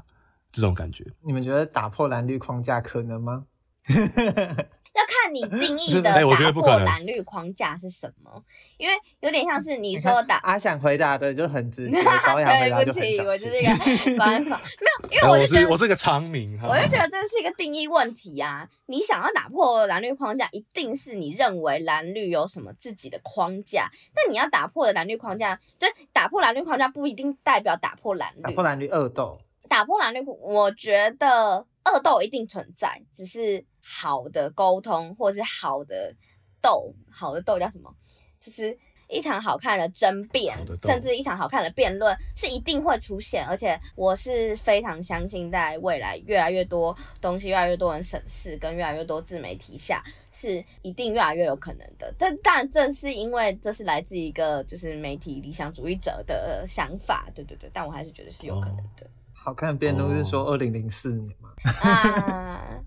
[0.52, 1.06] 这种感觉。
[1.22, 3.46] 你们觉得打破蓝绿框架可能吗？
[4.96, 8.42] 要看你定义的打破蓝绿框架是什么，
[8.78, 10.38] 因为有点像是你说打。
[10.38, 14.58] 阿翔回答的就很直 接，高雅回答就很对不起，我就是一个官方，
[15.12, 18.66] 没有，因为我就觉得我是我是个长明，我就觉得这是一个定义问题啊。
[18.86, 23.92] 你想要打破蓝绿框架，一定是你认为蓝绿有什么自己的框架。
[24.14, 28.42] 但你要打破的蓝绿框架，就打破蓝绿框架不一定代表打破蓝绿。
[28.44, 33.66] 打破蓝绿恶斗，打破蓝绿，我觉得恶斗一定存在，只是。
[33.88, 36.12] 好的沟通，或是好的
[36.60, 37.94] 斗，好的斗叫什么？
[38.42, 38.76] 就是
[39.08, 43.46] 一场好看的争辩，甚至一场好看的辩论是一定会出现。
[43.46, 52.12] 而且我是非常相信，在未来越来越多东西，越来越多人审视，跟越来越多自媒体下，是一定越来越有可能的。
[52.18, 57.70] 但但正是因为这是来自一个就是媒体理想主义者的想法，对对对。
[57.72, 59.08] 但我还是觉得是有可能的。
[59.32, 61.54] 好看的辩论是说二零零四年嘛？
[61.86, 62.82] 啊。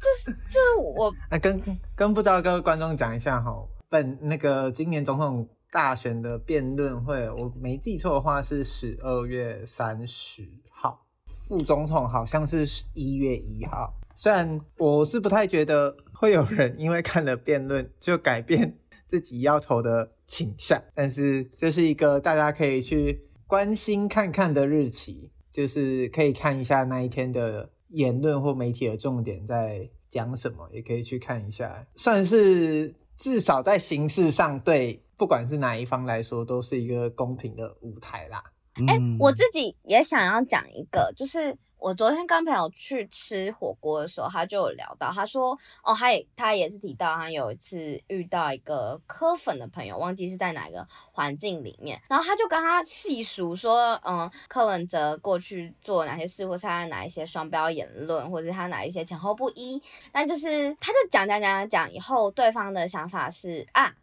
[0.00, 1.60] 就是就是我， 哎，跟
[1.94, 11.06] 跟不知道各位观众讲一下哈，本那个今年总统大选的辩论会，我没记错的话是十二月三十号，
[11.48, 13.94] 副总统好像是一月一号。
[14.14, 27.70] 虽然我是不太觉得会有人因为看了辩论就改变自己要投的倾向， 但是这是一个大家可以去关心看看的日期，就是可以看一下那一天的。
[27.88, 38.42] 言论或媒体的重点在讲什么，也可以去看一下，算是至少在形式上对不管是哪一方来说，都是一个公平的舞台啦。
[38.86, 41.56] 哎、欸，我自己也想要讲一个，就是。
[41.78, 63.94] 我昨天跟朋友去吃火锅的时候，他就有聊到，他说，哦，他也他也是提到，他有一次遇到一个柯粉的朋友，忘记是在哪个环境里面，然后他就跟他细数说，嗯，柯文哲过去做哪些事，或是他哪一些双标言论，或者他哪一些前后不一，但就是他就讲讲讲讲讲以后，对方的想法是啊。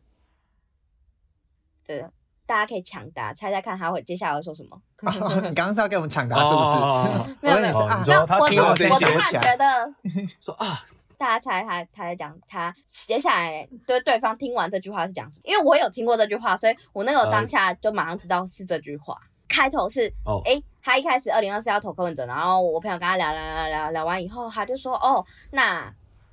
[1.86, 2.13] 对的，
[2.45, 4.79] 大家可以抢答，猜猜看他会接下来会说什么。
[5.47, 7.36] 你刚刚是要给我们抢答是不是？
[7.41, 9.93] 没有没有，你说他听我这些，我突然觉得
[10.41, 10.84] 说啊。
[11.15, 15.43] 大家猜他他在讲他接下来对对方听完这句话是讲什么？
[15.45, 19.17] 因为我有听过这句话，所以我那个当下就马上知道是这句话。
[19.47, 25.86] 开头是哦，哎，他一开始二零二四要投柯文哲，然后我朋友跟他聊聊聊聊聊完以后，他就说哦，那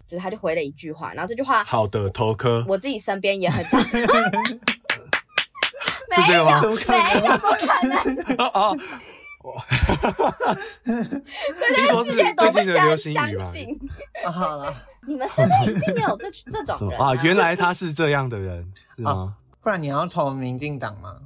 [0.08, 3.80] 就是他就回了一句话，然后这句话好的投科，我自己身边也很常。
[6.20, 6.60] 是这个吗？
[6.60, 6.68] 没
[7.26, 8.46] 有，不可能。
[8.46, 8.76] 哦。
[9.42, 10.56] 哇，哈哈哈哈哈！
[10.84, 14.30] 听说是最近的流行语吧？
[14.30, 14.70] 好了，
[15.08, 17.14] 你们身边一定有这这种人啊！
[17.24, 19.38] 原来他是这样的人，是吗？
[19.62, 21.16] 不然你要投民进党吗？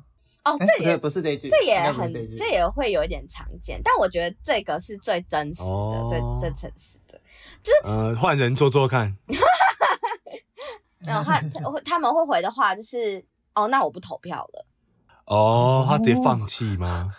[0.45, 3.81] 哦，这也不是这句，这也很，这也会有一点常见。
[3.83, 7.21] 但我觉得这个是最真实的，最最诚实的，
[7.65, 9.13] 就是呃，换人做做看。
[11.01, 11.45] 没有换，
[11.85, 13.25] 他们会回的话就是
[13.57, 14.64] 哦，那我不投票了。
[15.27, 17.11] 哦，他直接放弃吗？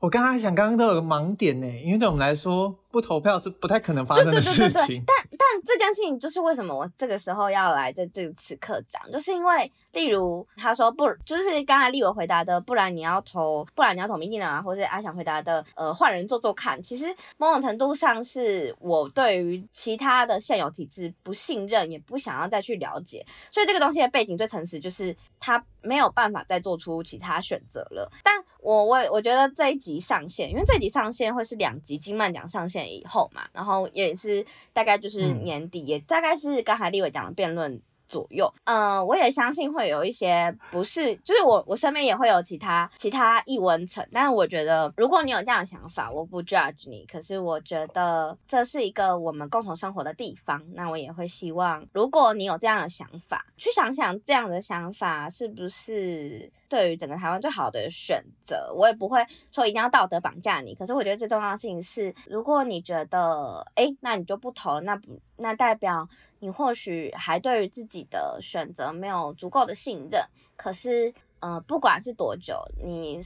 [0.00, 4.64] 我刚刚想，刚刚都有个盲点呢，因为对我们来说，不投票是不太可能发生的事情。
[4.64, 16.82] 对对对对对，但但这件事情就是为什么我这个时候要来在这个此刻讲，就是因为例如他说不，就是刚才立伟回答的，不然你要投，不然你要投民进党啊，或者是阿翔回答的，呃，换人做做看。
[16.82, 23.26] 其实某种程度上是我对于其他的现有体制不信任，也不想要再去了解。
[23.52, 28.10] 所以这个东西的背景最诚实，就是他没有办法再做出其他选择了。
[28.24, 38.52] 但我我我觉得这一集上线，因为这一集上线会是两集金漫奖上线以后嘛，然后也是大概就是年底，嗯、也大概是刚才立伟讲的辩论左右。
[38.64, 47.04] 嗯、呃，我也相信会有一些不是，就是我我身边也会有其他其他异文层，但是我觉得如果你有这样的想法，我不 judge 你。
[47.06, 56.50] 可是我觉得这是一个我们共同生活的地方，那我也会希望，如果你有这样的想法，去想想这样的想法是不是。
[56.68, 60.74] 对于整个台湾最好的选择，我也不会说一定要道德绑架你。
[60.74, 66.08] 可是我觉得最重要的事情是，如果你觉得，哎，那你就不投，那不，那代表
[66.40, 70.22] 你或许还对于自己的选择没有足够的信任。
[70.56, 73.20] 可是，呃，不管是多久，你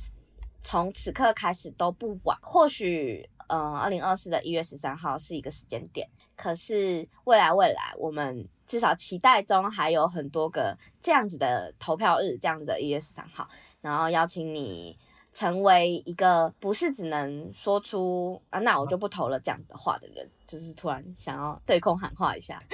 [0.62, 2.38] 从此刻开始都不晚。
[2.42, 6.08] 或许，呃，二零二四的一月十三号是一个时间点。
[6.36, 8.48] 可是未来，未来我们。
[8.70, 13.48] 至少期待中还有很多个这样子的投票日，这样子的一月十三号，
[13.80, 14.96] 然后邀请你
[15.32, 22.62] 成为一个不是只能说出啊，那我就不投了这样子的话的人，就是突然想要对空喊话一下。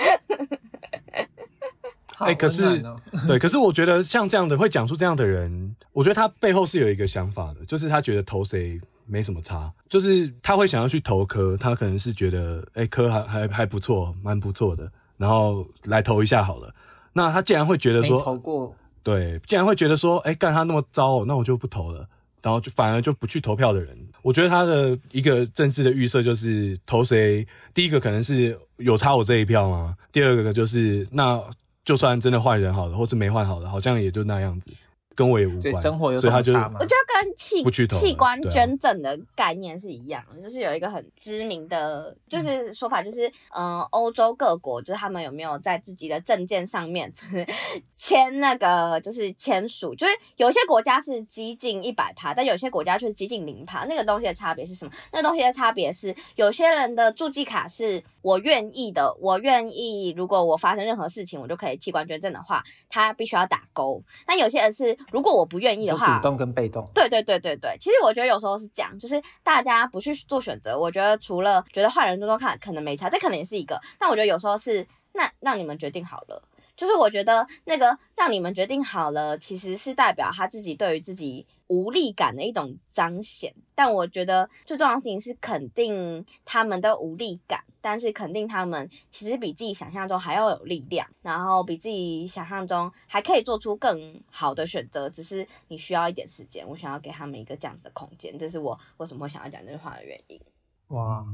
[2.19, 2.83] 哎、欸，可是
[3.27, 14.93] 对，可是我觉得像这样的会讲出这样的人，我觉得他背后是有一个想法的，就是他觉得投谁没什么差，就是他会想要去投柯，他可能是觉得哎、欸、柯还还还不错，蛮不错的。
[15.17, 16.75] 然后来投一下好了。
[17.13, 22.07] 那他竟然会觉得说，投过，对，竟然会觉得说，哎，干他那么糟，那我就不投了。
[22.43, 29.97] 然后就反而就不去投票的人，我觉得他的一个政治的预设就是投谁，第一个可能是有差我这一票吗？
[30.13, 31.43] 第二个就是那
[31.85, 34.71] 就算真的换人好了，或是没换好了，好像也就那样子。
[35.17, 36.77] 跟我也无关，生活有什么差吗？
[36.79, 37.65] 我觉得跟器
[37.99, 43.27] 器官捐赠的概念是一样的，就是有一个很知名的，就是说法，就是
[43.57, 47.11] 嗯，欧洲各国就是他们有没有在自己的证件上面
[47.97, 53.87] 签那个就是签署，就是有些国家是激进一百趴，但有些国家却是激进零趴。
[53.87, 54.93] 那个东西的差别是什么？
[55.13, 64.03] 那个东西的差别是，有些人的助记卡是我愿意的，我愿意，如果我发生任何事情，我就可以器官捐赠的话，他必须要打勾。
[64.29, 64.95] 那有些人是。
[65.13, 67.77] 如果我不愿意的话，主动跟被动，对对对对对。
[67.79, 70.79] 其实我觉得有时候是这样，就是大家不去做选择。
[70.79, 73.81] 我觉得除了觉得坏人多多看可能没差，这可能也是一个。
[73.99, 76.43] 但我觉得有时候是那让你们决定好了，
[76.77, 83.55] 就是我觉得那个让你们决定好了，其实是代表他自己对于自己无力感的一种彰显。
[83.75, 87.65] 但我觉得最重要的事情是肯定他们的无力感。
[87.81, 96.67] 但是肯定他们其实比自己想象中还要有力量，然后比自己想象中还可以做出更好的选择，只是你需要一点时间。
[96.67, 100.41] 我想要给他们一个这样子的空间，这是我为什么会想要讲这句话的原因。
[100.89, 101.25] 哇，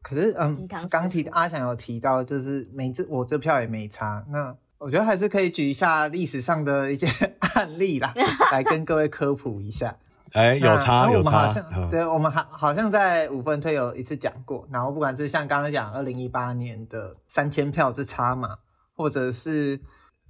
[0.00, 7.06] 可是嗯，刚提阿翔有提到，就是每次我这票也没差，那我觉得还是可以举一下历史上的一些
[7.54, 8.14] 案例啦，
[8.52, 9.96] 来跟各位科普一下。
[10.34, 11.54] 哎，有差有差，
[11.90, 18.58] 对，我们好好像在五分推有一次讲过，然后不管是像刚刚讲二零一八年的三千票之差嘛，
[18.94, 19.80] 或者是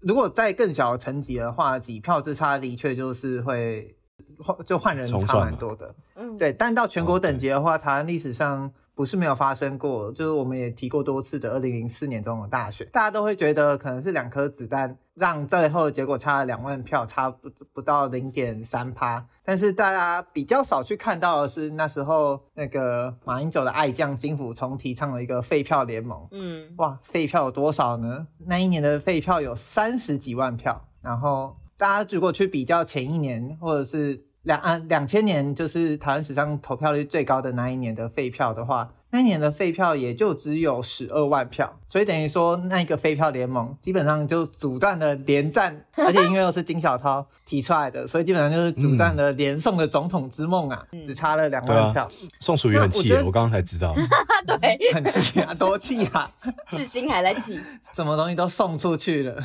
[0.01, 3.97] 如果在更小的层级的话，几票之差的确就是会
[4.39, 19.25] 换就换人差蛮多的，嗯，对，但到全国等级的话，台湾历史上不是没有发生过，就是我们也提过多次的二零零四年总统大选，大家都会觉得可能是两颗子弹让最后的结果差了两万票，差不不到零点三趴。
[19.44, 26.27] 但是大家比较少去看到的是那时候那个马英九的爱将金溥聪提倡了一个废票联盟。
[26.33, 28.27] 嗯，哇，废票有多少呢？
[28.46, 30.88] 那一年的废票有三十几万票。
[31.01, 34.25] 然后大家如果去比较前一年或者是。
[34.49, 52.05] 两啊，两千年就是台湾史上投票率最高的那一年的废票的话，那一年的废票也就只有十二万票，所以等于说那一个废票联盟基本上就阻断了连战，而且因为又是金小超提出来的，所以基本上就是阻断了连宋的总统之梦啊，嗯、只差了两万票。
[52.05, 52.09] 啊、
[52.40, 53.94] 宋楚瑜很气，我刚刚才知道，
[54.49, 56.33] 对， 很气啊，多气啊，
[56.73, 57.61] 至今还在气，
[57.94, 59.38] 什么东西都送出去了，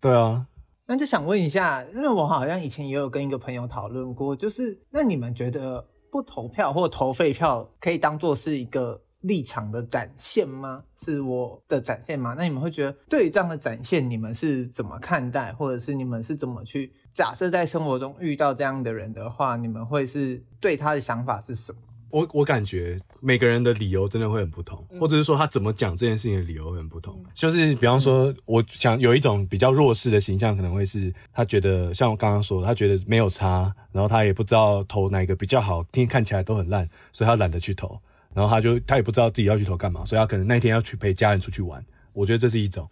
[0.00, 0.46] 对啊。
[0.90, 10.82] 那就想问一下，因为我好像以前也有跟一个朋友讨论过，就是那你们觉得不投票或投废票可以当做是一个立场的展现吗？
[10.96, 12.34] 是我的展现吗？
[12.36, 21.78] 那你们会觉得对于这样的展现，你们是怎么看待，或者是你们是怎么去假设在生活中遇到这样的人的话，你们会是对他的想法是什么？
[22.10, 27.24] 我我感觉每个人的理由真的会很不同，或者是说他怎么讲这件事情的理由会很不同。
[27.34, 37.98] 就是比方说，我想有一种比较弱势的形象，可能会是他觉得像我刚刚说，他觉得没有差，然后他也不知道投哪个比较好听，看起来都很烂，所以他懒得去投。
[38.34, 41.84] 然后他就他也不知道自己要去投干嘛，所以他可能那天要去陪家人出去玩。
[42.12, 42.88] 我觉得这是一种。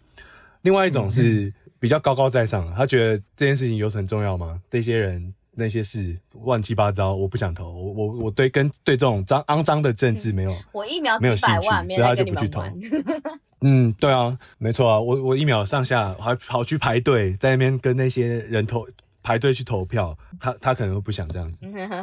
[0.61, 4.61] 另外一种是比较高高在上，他觉得这件事情有很重要吗？
[4.69, 5.33] 这些人。
[5.59, 7.71] 那些事乱七八糟，我不想投。
[7.71, 12.63] 我我我对跟对这种脏肮脏的政治没有，我一秒几百万，所以他就不去投。
[13.61, 18.87] 嗯，对啊，没错啊，我我一秒上下还跑去排队，在那边跟那些人投
[19.21, 20.17] 排队去投票。
[20.39, 21.57] 他他可能会不想这样子。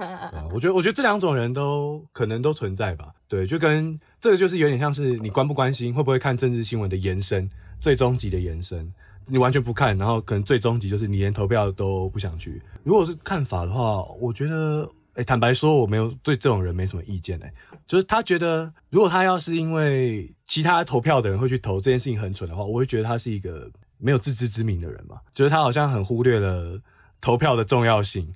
[0.53, 3.09] 我觉得我觉得这两种人都可能都存在吧。
[3.27, 7.49] 对，就跟这个就是有点像是你关不关心，会不会看政治新闻的延伸，
[7.81, 8.93] 最终极的延伸。
[9.27, 12.63] 你完全不看，然后可能最终极就是你连投票都不想去。
[12.85, 17.53] 如果是看法的话，我觉得，诶、坦白说，我没有对这种人没什么意见诶、
[17.89, 25.17] 就是他觉得，如果他要是因为其他投票的人会去投这件事情很蠢的话，我会觉得他是一个没有自知之明的人嘛。
[25.35, 26.81] 就是他好像很忽略了
[27.21, 28.29] 投票的重要性。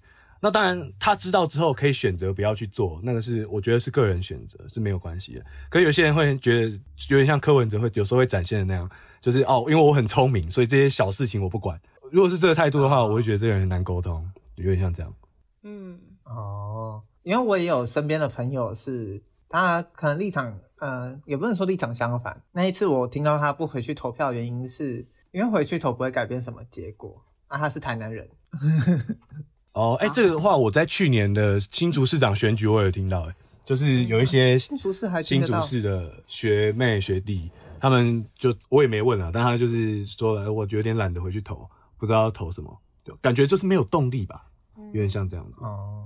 [0.42, 5.44] 那当然，他知道之后可以选择不要去做，那个是我觉得是个人选择，是没有关系的。
[5.68, 6.70] 可是有些人会觉得
[7.08, 11.78] 有点像柯文哲会有时候会展现的那样，就是哦，因为我很聪明，所以这些小事情我不管。
[12.10, 14.26] 如果是这个态度的话，我会觉得这个人很难沟通，
[14.56, 15.14] 有点像这样。
[15.62, 22.42] 嗯，哦，因为我也有身边的朋友是，他可能立场，呃，也不能说立场相反。
[22.52, 27.22] 那一次我听到他不回去投票，原因是因为回去投不会改变什么结果。
[27.46, 28.26] 啊，他是台南人。
[29.72, 37.48] 哦，哎、欸，这个的话，我在去年的新竹市长选举，我有听到，哎，就是有一些新竹市还新竹市的学妹学弟，
[37.80, 44.44] 他们就我也没问啊，但他就是说，我有点懒得回去投，不知道投什么，就感觉就是没有动力吧，
[44.76, 45.54] 有点像这样子。
[45.60, 46.04] 哦，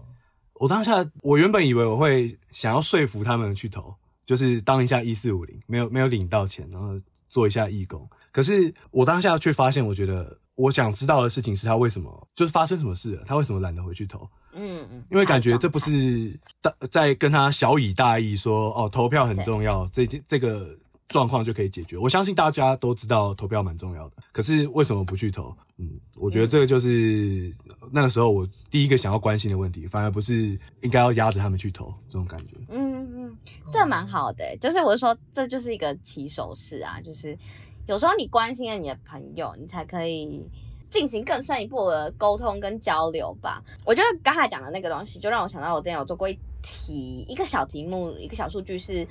[0.54, 3.94] 我当下我原本以为我会想要说服他们去投，
[4.26, 10.38] 就是当一下一四五零，没有没有领到钱，然后做一下义工，可是我当下却发现，我觉得。
[10.56, 13.24] 我想知道的事情是他为什么就是发生什么事了？
[13.26, 14.28] 他为什么懒得回去投？
[14.52, 20.68] 嗯嗯，因为感觉这不是大在跟他小以大义说哦，投票很重要，这这个
[21.08, 21.98] 状况就可以解决。
[21.98, 25.52] 我相信大家都知道投票蛮重要的，可是为什么不去投？
[25.78, 27.52] 嗯，我觉得这个就是
[27.90, 32.54] 那个时候我第一个想要关心的问题，反而不是应该要压着他们去投这种感觉。
[32.68, 33.36] 嗯嗯，
[33.72, 37.36] 这蛮好的，就是我说这就是一个起手式啊，就是。
[37.86, 40.42] 有时候你关心了你的朋友，你才可以
[40.88, 43.62] 进行更深一步的沟通跟交流吧。
[43.84, 49.06] 我觉得刚才讲的那个东西，就让我想到我之前有做过一题，一个小题目，一个小数据是，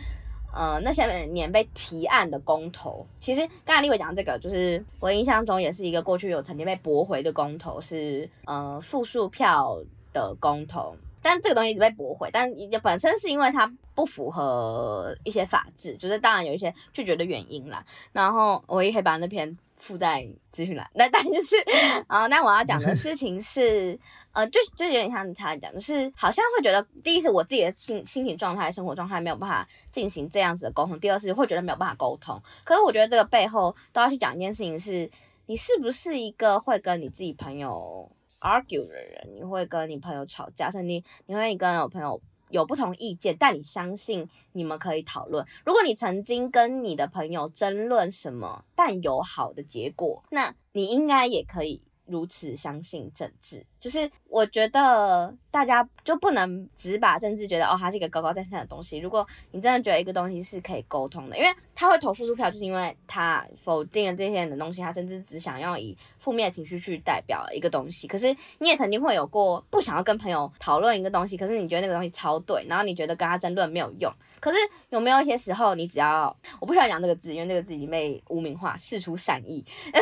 [0.53, 3.05] 呃，那些年被提案的公投。
[3.19, 9.78] 其实刚才立伟讲这个，就是我印象中也是一个过去有曾经被驳回的公投，是呃复数票
[10.11, 10.95] 的公投。
[11.24, 13.65] 但这个东西一直被驳回，但也本身是因为它
[13.95, 17.84] 不符合一些法制，就是当然有一些拒绝的原因啦。
[18.11, 20.88] 然后我也可以把那篇附在资讯栏。
[20.93, 21.55] 那但就是，
[22.07, 23.97] 啊，那我要讲的事情是，
[24.34, 32.41] 呃，就就有点像你才讲的是，好像会觉得，第一是我自己的心心情状态、生活状态没有办法进行这样子的沟通；第二是会觉得没有办法沟通。
[32.63, 35.09] 可是我觉得这个背后都要去讲一件事情是，
[35.45, 38.09] 你是不是一个会跟你自己朋友
[38.44, 45.44] argue 的人，你会跟你朋友吵架，甚至你你会跟有朋友有不同意见，但你相信你们可以讨论。
[45.66, 58.97] 如果你曾经跟你的朋友争论什么，但有好的结果，那你应该也可以如此相信政治，就是我觉得大家就不能只把政治觉得哦，它是一个高高在上的东西。
[58.97, 68.08] 如果你真的觉得一个东西是可以沟通的，因为他会投付出票，就是因为他否定了这些人的东西，他甚至只想要以负面的情绪去代表一个东西。
[68.08, 74.12] 可是你也曾经会有过不想要跟朋友讨论一个东西，可是你觉得那个东西超对，然后你觉得跟他争论没有用。
[74.39, 74.58] 可是
[74.89, 79.64] 有没有一些时候，你只要我不喜欢讲这个字，因为那个字已经被污名化，事出善意。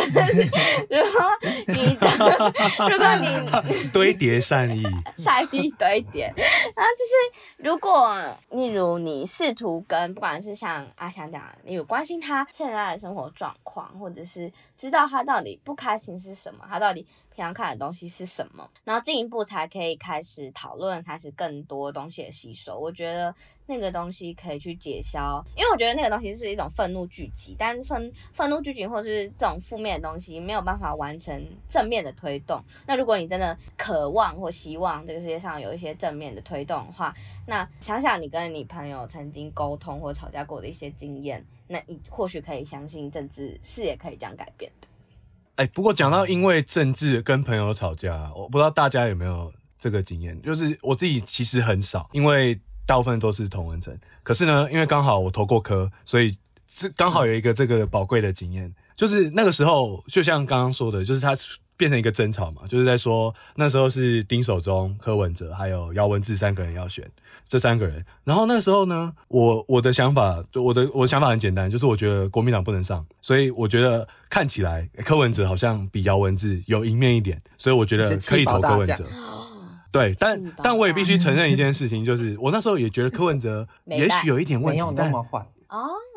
[0.89, 1.21] 如果
[1.67, 1.97] 你
[2.89, 4.83] 如果你 堆叠善意，
[5.17, 8.15] 善意堆点，然后就是如果
[8.49, 17.07] 例如你试图跟不管是像阿翔讲，你有关心他现在的生活状况，或者是知道他到底不开心是什么，他到底。
[17.33, 18.69] 平常看的东西是什么？
[18.83, 22.77] 然后进一步才可以开始讨论，开始更多东西的吸收。
[22.77, 23.33] 我觉得
[23.65, 32.61] 那个东西可以去解消，因为我觉得那个东西是一种愤怒聚集，但是愤愤怒聚集或是这种负面的东西没有办法完成正面的推动。
[32.85, 37.15] 那如果你真的渴望或希望这个世界上有一些正面的推动的话，
[37.47, 44.87] 那想想你跟你朋友曾经沟通或吵架过的一些经验，那你或许可以相信政治是也可以这样改变的。
[45.61, 53.95] 哎、不过讲到因为政治跟朋友吵架，我不知道大家有没有这个经验，就是我自己其实很少，因为大部分都是同文层。
[54.23, 56.35] 可是呢，因为刚好我投过科，所以
[56.67, 61.35] 是刚好有一个这个宝贵的经验，就是那个时候就像刚刚说的，就是他
[61.81, 67.09] 变成一个争吵嘛，就是在说那时候是丁守中、柯文哲还有姚文智三个人要选。
[67.47, 79.05] 这三个人，然后那时候呢，我我的想法，我的我的想法很简单，就是我觉得国民党不能上，所以我觉得看起来柯文哲好像比姚文智有赢面一点，所以我觉得可以投柯文哲。
[79.91, 85.11] 对，但但我也必须承认一件事情，就是我那时候也觉得柯文哲也许有一点问题，但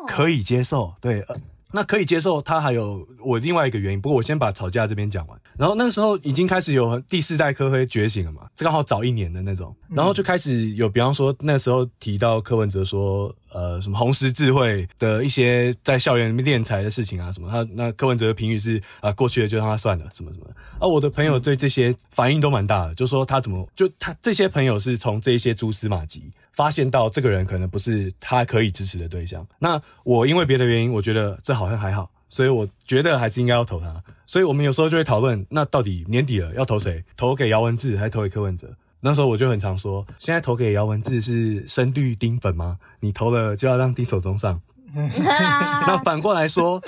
[0.07, 0.95] 可以接受。
[1.01, 1.21] 对。
[1.23, 1.35] 呃
[1.75, 4.01] 那可以接受，他还有我另外一个原因。
[4.01, 5.37] 不过我先把吵架这边讲完。
[5.59, 9.75] 然后那个时候已经开始有第四代科黑觉醒了嘛，这刚好早一年的那种。
[9.89, 20.47] 然后就开始有，比方说那时候提到柯文哲说，呃，什么红十字会的一些在校园里面敛财的事情啊，什么他那柯文哲的评语是啊，过去的就让他算了，什么什么。
[20.79, 26.31] 啊，我的朋友对这些反应都蛮大的，就说他怎么就他这些朋友是从这些蛛丝马迹。
[26.55, 34.02] 发现到这个人可能不是他可以支持的对象，那我因为别的原因，我觉得这好像还好，所以我觉得还是应该要投他。
[34.24, 37.05] 所以我们有时候就会讨论，那到底年底了要投谁？
[37.16, 38.72] 投给姚文智还是投给柯文哲？
[39.00, 42.78] 那时候我就很常说，现在投给姚文智是深绿丁粉吗？
[43.00, 44.61] 你投了就要让丁守中上。
[44.94, 46.80] 那反过来说，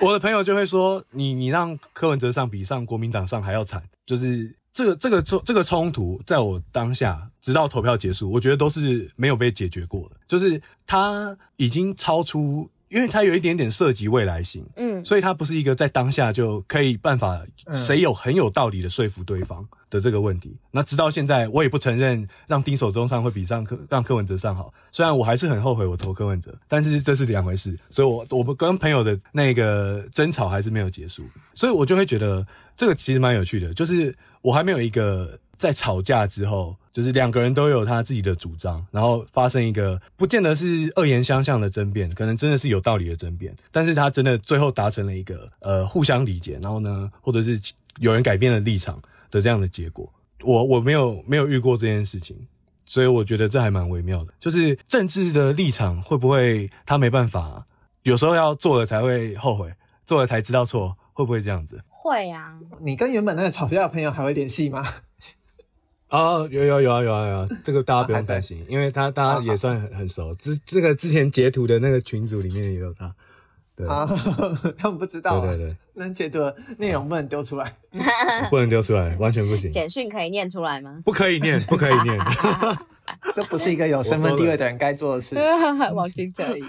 [0.00, 4.54] 我的朋友就会说，你你让柯文哲上比上国民党上还要惨，就是。
[4.76, 10.16] 这个这个冲这个冲突，在我当下直到投票结束，我觉得都是没有被解决过的。
[10.28, 17.38] 就是他已经超出，因为它有一点点涉及未来性，嗯，所以它不是一个在当下就可以办法
[17.74, 20.56] 谁有很有道理的说服对方的这个问题。
[20.70, 24.72] 那直到现在，我也不承认让丁守中上会比上柯让柯文哲上好。
[24.90, 27.78] 虽然我还是很后悔我投柯文哲，但是这是两回事。
[27.90, 31.22] 所以我我们跟朋友的那个争吵还是没有结束，
[31.54, 34.16] 所以我就会觉得这个其实蛮有趣的，就是。
[34.42, 47.60] 我还没有一个在吵架之后，就是两个人都有他自己的主张，然后发生一个不见得是恶言相向的争辩，可能真的是有道理的争辩，但是他真的最后达成了一个呃互相理解，然后呢，或者是
[47.98, 48.98] 有人改变了立场
[49.30, 50.10] 的这样的结果。
[50.42, 52.34] 我我没有没有遇过这件事情，
[52.86, 54.32] 所以我觉得这还蛮微妙的。
[54.40, 57.66] 就是政治的立场会不会他没办法，
[58.04, 59.70] 有时候要做了才会后悔，
[60.06, 61.78] 做了才知道错，会不会这样子？
[61.88, 64.82] 会呀，你跟原本那个吵架的朋友还会联系吗？
[66.08, 70.32] 哦，有有有啊有啊有啊，这个大家不用担心， 因为他大家也算很很熟。
[70.34, 73.12] 之这个之前截图的那个群组里面也有他，对
[73.84, 74.08] 啊，
[74.78, 77.70] 他们不知道，对对对，那截图的内容不能丢出来，
[78.50, 79.70] 不能丢出来，完全不行。
[79.70, 81.02] 简讯可以念出来吗？
[81.04, 82.18] 不可以念，不可以念，
[83.34, 85.36] 这不是一个有身份地位的人该做的事。
[85.94, 86.64] 王军可以，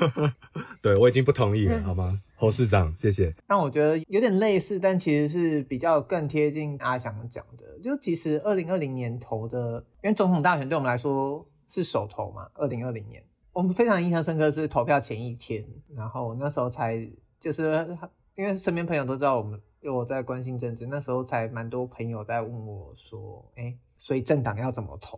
[0.82, 2.12] 对我已经不同意了，好吗？
[2.36, 3.34] 侯市长，谢谢。
[3.48, 7.66] 但我觉得有点类似，但其实是比较更贴近阿翔讲的。
[7.82, 12.48] 就其实二零二零年投的，因为总统大选对我们来说是首投嘛。
[12.54, 13.24] 二零二零年，
[13.58, 16.96] 我们非常印象深刻是投票前一天，然后那时候才
[17.40, 17.98] 就是
[18.36, 25.18] 因为身边朋友都知道我们，因为我在关心政治，那时候才蛮多朋友在问我说：“哎，所以政党要怎么投？”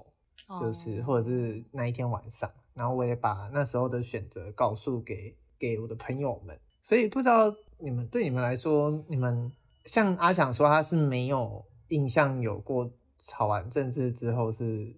[0.58, 6.58] 就是或者是那一天晚上，然后我也把那时候的选择告诉给给我的朋友们。
[6.82, 9.52] 所以不知道你们对你们来说，你们
[9.84, 14.96] 像阿翔说他是没有印象有过吵完政治之后是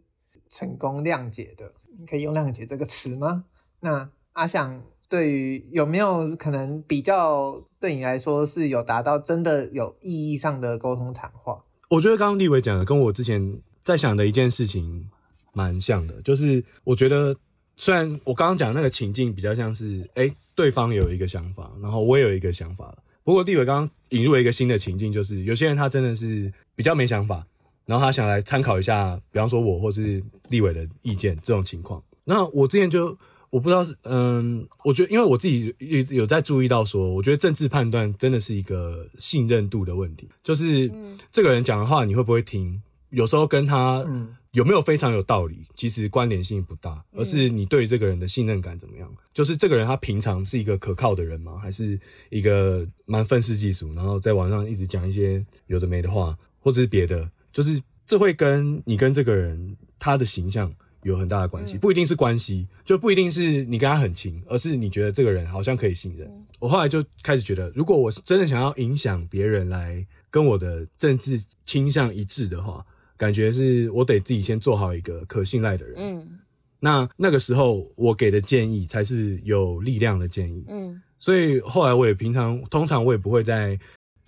[0.48, 3.46] 成功谅解的，你可以用谅解这个词吗？
[3.82, 11.64] 那阿想对于有没有可能比较对你来说是有达到真的有意义上的沟通谈话？
[11.90, 15.10] 我觉得刚刚立伟讲的跟我之前在想的一件事情
[15.54, 17.36] 蛮像的，就是我觉得
[17.76, 27.46] 虽然我刚刚讲那个情境比较像是，哎、对方有一个想法，然后我也有一个想法，不过立伟刚刚引入了一个新的情境，就是有些人他真的是比较没想法。
[27.86, 32.02] 然后他想来参考一下，比方说我或是立伟的意见这种情况。
[32.24, 33.18] 那我之前就
[33.50, 40.30] 我不知道是嗯，我觉得因为我自己有有在注意到说，我觉得政治判断真的是一个信任度的问题。
[40.44, 40.90] 就是
[41.32, 42.82] 这个人讲的话你会不会听？
[43.10, 44.06] 有时候跟他
[44.52, 49.14] 有没有非常有道理，其实关联性不大，而是你对这个人的信任感怎么样？
[49.34, 51.58] 就是这个人他平常是一个可靠的人吗？
[51.58, 57.30] 还是一个蛮愤世嫉俗，然后在网上一直讲一些有的没的话，或者是别的？
[57.52, 60.74] 就是这会跟你跟这个人他的形象
[61.04, 66.30] 有很大的关系，不一定是关系，就不一定是你跟他很亲，而是你觉得这个人好像可以信任。
[66.60, 72.86] 我后来就开始觉得，如果我是真的想要影响别人来跟我的政治倾向一致的话，
[73.18, 75.96] 感觉是我得自己先做好一个可信赖的人。
[75.98, 76.40] 嗯，
[76.80, 80.64] 那那个时候我给的建议才是有力量的建议。
[80.68, 83.80] 嗯，所以后来我也平常通常我也不会在。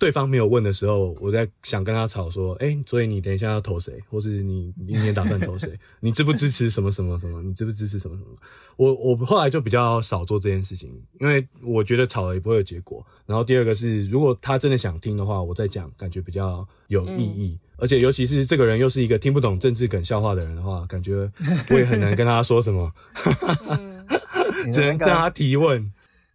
[0.04, 5.72] 对方没有问的时候，我在想跟他吵说，哎、欸，所以你等一下要投谁， 或是你明年打算投谁？
[5.98, 7.40] 你支不支持什么什么什么？
[7.40, 8.36] 你支不支持什么什么？
[8.76, 10.90] 我我后来就比较少做这件事情，
[11.20, 13.02] 因为我觉得吵了也不会有结果。
[13.24, 17.58] 然后第二个是，如果他真的想听的话，我再讲，感觉比较有意义。
[17.62, 21.32] 嗯、而且尤其是这个人又是一个听不懂政治梗笑话的人的话，感觉
[21.70, 22.92] 我也很难跟他说什么，
[24.70, 25.90] 只能跟他提问。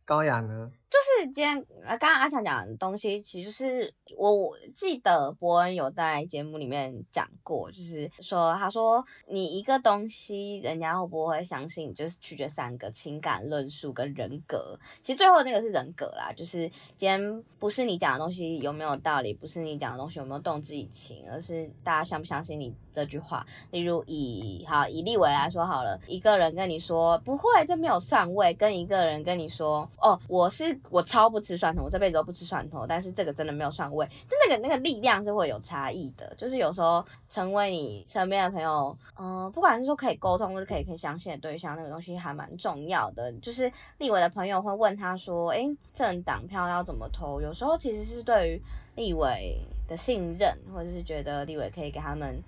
[0.05, 0.71] 高雅呢？
[0.89, 14.79] 就是今天呃，刚刚阿强讲的东西，其实是我记得伯恩有在节目里面讲过，就是说他说你一个东西，人家会不会相信，就是取决三个情感论述跟人格。
[15.03, 16.67] 其实最后那个是人格啦，就是
[16.97, 23.45] 今天不是你讲的东西有没有道理，不是你讲的东西有没有动之以情，而是大家相不相信你这句话。
[23.69, 30.78] 例如以好以立伟来说好了，一个人跟你说不会，这没有上位，跟一个人跟你说哦，我是。
[30.89, 36.33] 我超不吃蒜头，我这辈子都不吃蒜头，但是这个真的没有蒜味，就那个那个力量是会有差异的。
[36.37, 43.31] 就是有时候成为你身边的朋友，嗯、不管是说可以沟通或者可以可以相信的对象，那个东西还蛮重要的。
[43.33, 48.61] 就是立伟的朋友会问他说：“诶，政党票要怎么投？”有时候其实是对于
[48.95, 52.41] 立伟的信任，或者是觉得立伟可以给他们，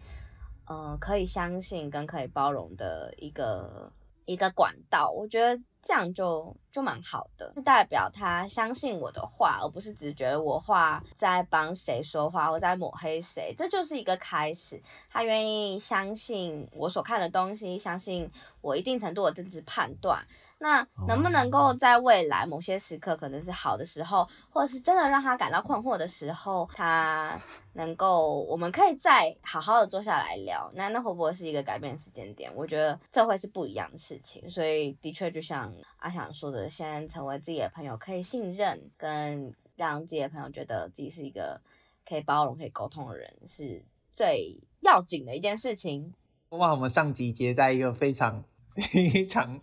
[0.65, 3.91] 呃，可以相信跟可以包容的一个
[4.25, 5.09] 一个管道。
[5.11, 5.61] 我觉得。
[5.83, 14.79] 这样就就蛮好的，代表他相信我的话，而不是只觉得我话在帮谁说话我在抹黑谁，这就是一个开始。
[15.09, 18.29] 他愿意相信我所看的东西，相信
[18.61, 20.23] 我一定程度的政治判断。
[20.63, 27.41] 那能不能够在未来某些时刻，可能是好的时候，或者是真的让他感到困惑的时候，他
[27.73, 30.71] 能够，我们可以再好好的坐下来聊。
[30.75, 32.51] 那那会不会是一个改变时间点？
[32.55, 34.47] 我觉得这会是不一样的事情。
[34.51, 41.59] 所以的确，就像阿翔说的，先成为自己的朋友，可以信任，跟让自己的朋友觉得自己是一个
[42.07, 46.13] 可以包容、可以沟通的人，是最要紧的一件事情。
[46.49, 48.43] 哇，我们上集结在一个非常
[48.77, 49.59] 非常。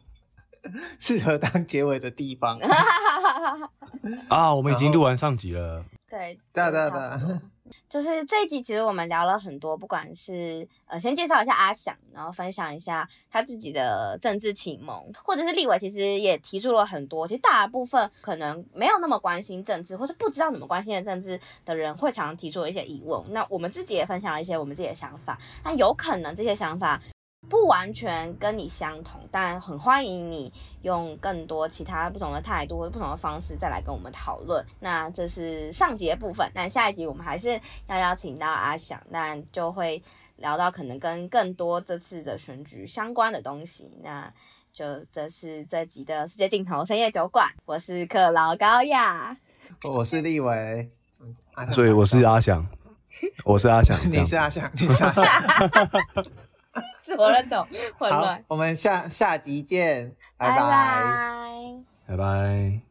[0.98, 2.58] 适合当结尾的地方
[4.28, 4.54] 啊！
[4.54, 5.84] 我们已经录完上集了。
[6.08, 7.38] 对，对对对，
[7.86, 17.28] 就是这一集，其实我们聊了很多，不管是呃，先介绍一下阿翔，然后分享一下他自己的政治启蒙，或者是立伟，其实也提出了很多。
[17.28, 23.22] 其实大部分可能没有那么关心政治，或是不知道怎么关心的政治的人，会常常提出一些疑问。
[23.32, 26.98] 那我们自己也分享了一些我们自己的想法，那有可能这些想法。
[27.48, 34.64] 不完全跟你相同，但很欢迎你用更多其他不同的态度或者不同的方式再来跟我们讨论。
[34.80, 40.02] 那这是上集的部分，那下一集我们还是要邀请到阿翔，那就会
[40.36, 43.90] 聊到可能跟更多这次的选举相关的东西。
[44.02, 44.30] 那
[44.72, 49.36] 就这是这集的世界尽头深夜酒馆，我是克劳高雅，
[49.84, 50.90] 我是立伟，
[51.72, 52.66] 所以我是阿翔，
[53.44, 55.24] 我是阿翔，你是阿翔， 你是阿翔。
[57.02, 57.66] 自我认同
[57.98, 58.36] 混乱。
[58.36, 61.74] 好，我们下下集见，拜拜，
[62.06, 62.87] 拜拜。